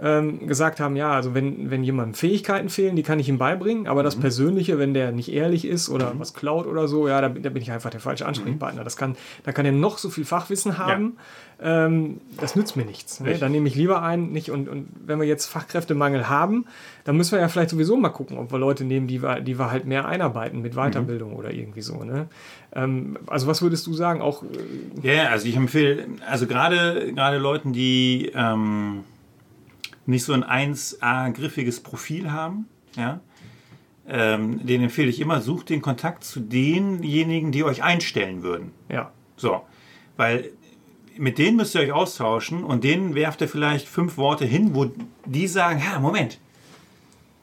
[0.00, 3.86] ähm, gesagt haben, ja, also wenn, wenn jemandem Fähigkeiten fehlen, die kann ich ihm beibringen,
[3.86, 4.22] aber das mhm.
[4.22, 6.20] Persönliche, wenn der nicht ehrlich ist oder mhm.
[6.20, 8.80] was klaut oder so, ja, da, da, bin ich einfach der falsche Ansprechpartner.
[8.80, 8.84] Mhm.
[8.84, 11.18] Das kann, da kann er noch so viel Fachwissen haben,
[11.62, 11.86] ja.
[11.86, 13.20] ähm, das nützt mir nichts.
[13.20, 13.36] Ne?
[13.36, 16.64] Dann nehme ich lieber einen, nicht und, und wenn wir jetzt Fachkräftemangel haben,
[17.04, 19.58] dann müssen wir ja vielleicht sowieso mal gucken, ob wir Leute nehmen, die wir, die
[19.58, 21.36] wir halt mehr einarbeiten mit Weiterbildung mhm.
[21.36, 22.02] oder irgendwie so.
[22.02, 22.28] Ne?
[22.74, 24.22] Ähm, also was würdest du sagen?
[24.22, 29.04] Auch äh, ja, also ich empfehle, also gerade gerade Leuten, die ähm
[30.06, 33.20] nicht so ein 1A griffiges Profil haben, ja,
[34.08, 38.72] ähm, den empfehle ich immer, sucht den Kontakt zu denjenigen, die euch einstellen würden.
[38.88, 39.12] Ja.
[39.36, 39.62] So,
[40.16, 40.50] weil
[41.16, 44.90] mit denen müsst ihr euch austauschen und denen werft ihr vielleicht fünf Worte hin, wo
[45.24, 46.38] die sagen, ja, Moment,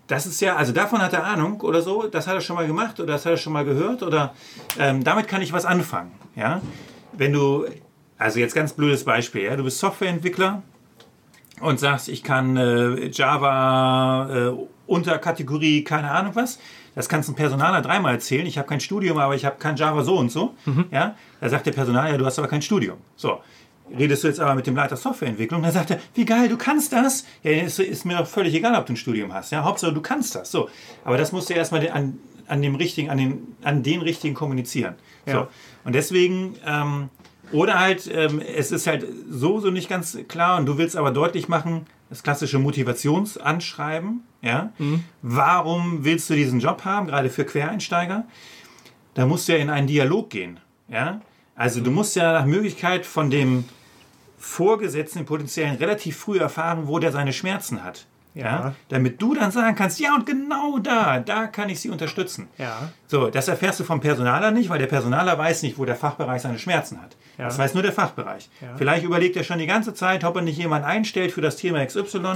[0.07, 2.65] das ist ja, also davon hat er Ahnung oder so, das hat er schon mal
[2.65, 4.33] gemacht oder das hat er schon mal gehört oder
[4.79, 6.11] ähm, damit kann ich was anfangen.
[6.35, 6.61] Ja?
[7.13, 7.67] Wenn du,
[8.17, 9.55] also jetzt ganz blödes Beispiel, ja?
[9.55, 10.63] du bist Softwareentwickler
[11.61, 14.53] und sagst, ich kann äh, Java äh,
[14.87, 16.59] Unterkategorie, keine Ahnung was.
[16.95, 18.45] Das kannst du einem Personaler dreimal erzählen.
[18.45, 20.55] Ich habe kein Studium, aber ich habe kein Java so und so.
[20.65, 20.85] Mhm.
[20.91, 22.97] Ja, da sagt der Personaler, ja, du hast aber kein Studium.
[23.15, 23.39] So,
[23.97, 26.91] redest du jetzt aber mit dem Leiter Softwareentwicklung, dann sagt er, wie geil, du kannst
[26.91, 27.25] das.
[27.43, 29.51] Ja, ist, ist mir doch völlig egal, ob du ein Studium hast.
[29.51, 30.51] Ja, Hauptsache du kannst das.
[30.51, 30.69] So,
[31.05, 34.95] aber das musst du erstmal an, an dem richtigen, an den, an den richtigen kommunizieren.
[35.25, 35.33] Ja.
[35.33, 35.47] So,
[35.85, 37.09] und deswegen ähm,
[37.51, 41.11] oder halt, ähm, es ist halt so, so nicht ganz klar und du willst aber
[41.11, 44.71] deutlich machen, das klassische Motivationsanschreiben, ja.
[44.77, 45.03] Mhm.
[45.21, 48.25] Warum willst du diesen Job haben, gerade für Quereinsteiger?
[49.13, 51.21] Da musst du ja in einen Dialog gehen, ja.
[51.55, 53.65] Also du musst ja nach Möglichkeit von dem
[54.37, 58.05] Vorgesetzten, potenziellen, relativ früh erfahren, wo der seine Schmerzen hat.
[58.35, 58.45] Ja.
[58.45, 58.75] ja.
[58.89, 62.47] damit du dann sagen kannst, ja und genau da, da kann ich sie unterstützen.
[62.57, 62.91] Ja.
[63.07, 66.43] So, das erfährst du vom Personaler nicht, weil der Personaler weiß nicht, wo der Fachbereich
[66.43, 67.17] seine Schmerzen hat.
[67.37, 67.45] Ja.
[67.45, 68.49] Das weiß nur der Fachbereich.
[68.61, 68.75] Ja.
[68.77, 71.83] Vielleicht überlegt er schon die ganze Zeit, ob er nicht jemanden einstellt für das Thema
[71.83, 72.35] XY,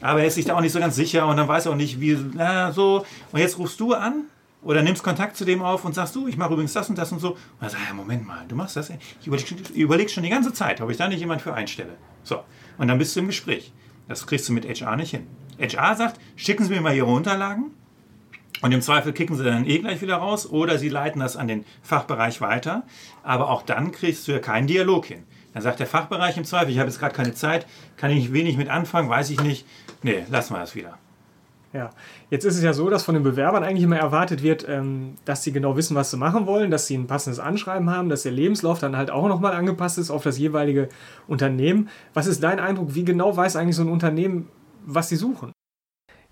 [0.00, 1.76] aber er ist sich da auch nicht so ganz sicher und dann weiß er auch
[1.76, 3.04] nicht, wie, na, so.
[3.32, 4.24] Und jetzt rufst du an
[4.62, 7.12] oder nimmst Kontakt zu dem auf und sagst du, ich mache übrigens das und das
[7.12, 7.32] und so.
[7.32, 8.90] Und er sagt, ja, Moment mal, du machst das.
[9.20, 9.26] Ich
[9.76, 11.94] überlege schon die ganze Zeit, ob ich da nicht jemanden für einstelle.
[12.24, 12.40] So,
[12.78, 13.72] und dann bist du im Gespräch.
[14.08, 15.26] Das kriegst du mit HR nicht hin.
[15.58, 17.70] HR sagt, schicken Sie mir mal Ihre Unterlagen
[18.62, 21.48] und im Zweifel kicken Sie dann eh gleich wieder raus oder Sie leiten das an
[21.48, 22.84] den Fachbereich weiter.
[23.22, 25.24] Aber auch dann kriegst du ja keinen Dialog hin.
[25.54, 27.66] Dann sagt der Fachbereich im Zweifel, ich habe jetzt gerade keine Zeit,
[27.96, 29.66] kann ich wenig mit anfangen, weiß ich nicht.
[30.02, 30.98] Nee, lassen wir das wieder.
[31.76, 31.90] Ja,
[32.30, 35.42] jetzt ist es ja so, dass von den Bewerbern eigentlich immer erwartet wird, ähm, dass
[35.42, 38.32] sie genau wissen, was sie machen wollen, dass sie ein passendes Anschreiben haben, dass der
[38.32, 40.88] Lebenslauf dann halt auch nochmal angepasst ist auf das jeweilige
[41.28, 41.90] Unternehmen.
[42.14, 42.94] Was ist dein Eindruck?
[42.94, 44.48] Wie genau weiß eigentlich so ein Unternehmen,
[44.86, 45.52] was sie suchen?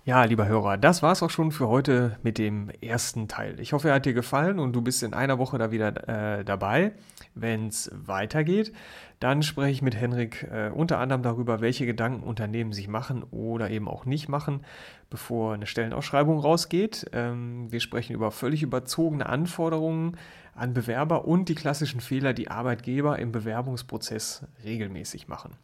[0.07, 3.59] Ja, lieber Hörer, das war's auch schon für heute mit dem ersten Teil.
[3.59, 6.45] Ich hoffe, er hat dir gefallen und du bist in einer Woche da wieder äh,
[6.45, 6.91] dabei.
[7.33, 8.71] Wenn es weitergeht,
[9.19, 13.71] dann spreche ich mit Henrik äh, unter anderem darüber, welche Gedanken Unternehmen sich machen oder
[13.71, 14.63] eben auch nicht machen,
[15.09, 17.07] bevor eine Stellenausschreibung rausgeht.
[17.11, 20.17] Ähm, wir sprechen über völlig überzogene Anforderungen
[20.53, 25.57] an Bewerber und die klassischen Fehler, die Arbeitgeber im Bewerbungsprozess regelmäßig machen.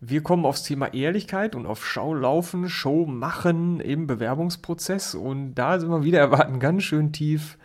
[0.00, 5.80] Wir kommen aufs Thema Ehrlichkeit und auf Schau laufen, Show machen im Bewerbungsprozess und da
[5.80, 7.58] sind wir wieder erwarten ganz schön tief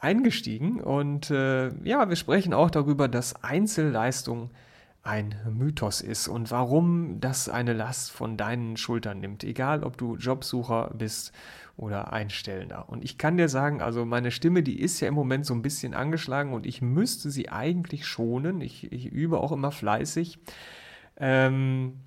[0.00, 4.48] eingestiegen und äh, ja, wir sprechen auch darüber, dass Einzelleistung
[5.02, 10.16] ein Mythos ist und warum das eine Last von deinen Schultern nimmt, egal ob du
[10.16, 11.32] Jobsucher bist
[11.76, 12.88] oder Einstellender.
[12.88, 15.62] Und ich kann dir sagen, also meine Stimme, die ist ja im Moment so ein
[15.62, 18.62] bisschen angeschlagen und ich müsste sie eigentlich schonen.
[18.62, 20.38] Ich, ich übe auch immer fleißig.
[21.18, 22.00] Ähm,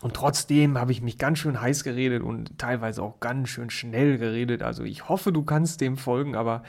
[0.00, 4.16] und trotzdem habe ich mich ganz schön heiß geredet und teilweise auch ganz schön schnell
[4.18, 4.62] geredet.
[4.62, 6.62] Also ich hoffe, du kannst dem folgen, aber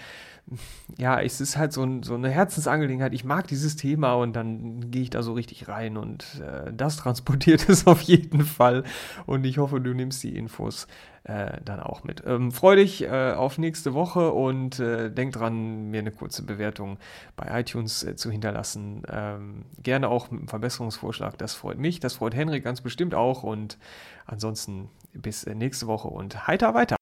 [0.98, 3.14] ja, es ist halt so, ein, so, eine Herzensangelegenheit.
[3.14, 6.98] Ich mag dieses Thema und dann gehe ich da so richtig rein und äh, das
[6.98, 8.84] transportiert es auf jeden Fall.
[9.28, 10.88] Und ich hoffe, du nimmst die Infos
[11.24, 12.24] äh, dann auch mit.
[12.26, 16.98] Ähm, freu dich äh, auf nächste Woche und äh, denk dran, mir eine kurze Bewertung
[17.36, 19.04] bei iTunes äh, zu hinterlassen.
[19.12, 23.44] Ähm, gerne auch mit einem Verbesserungsvorschlag, das freut mich, das freut Henrik ganz bestimmt auch
[23.44, 23.78] und
[24.26, 26.96] ansonsten bis äh, nächste Woche und heiter weiter.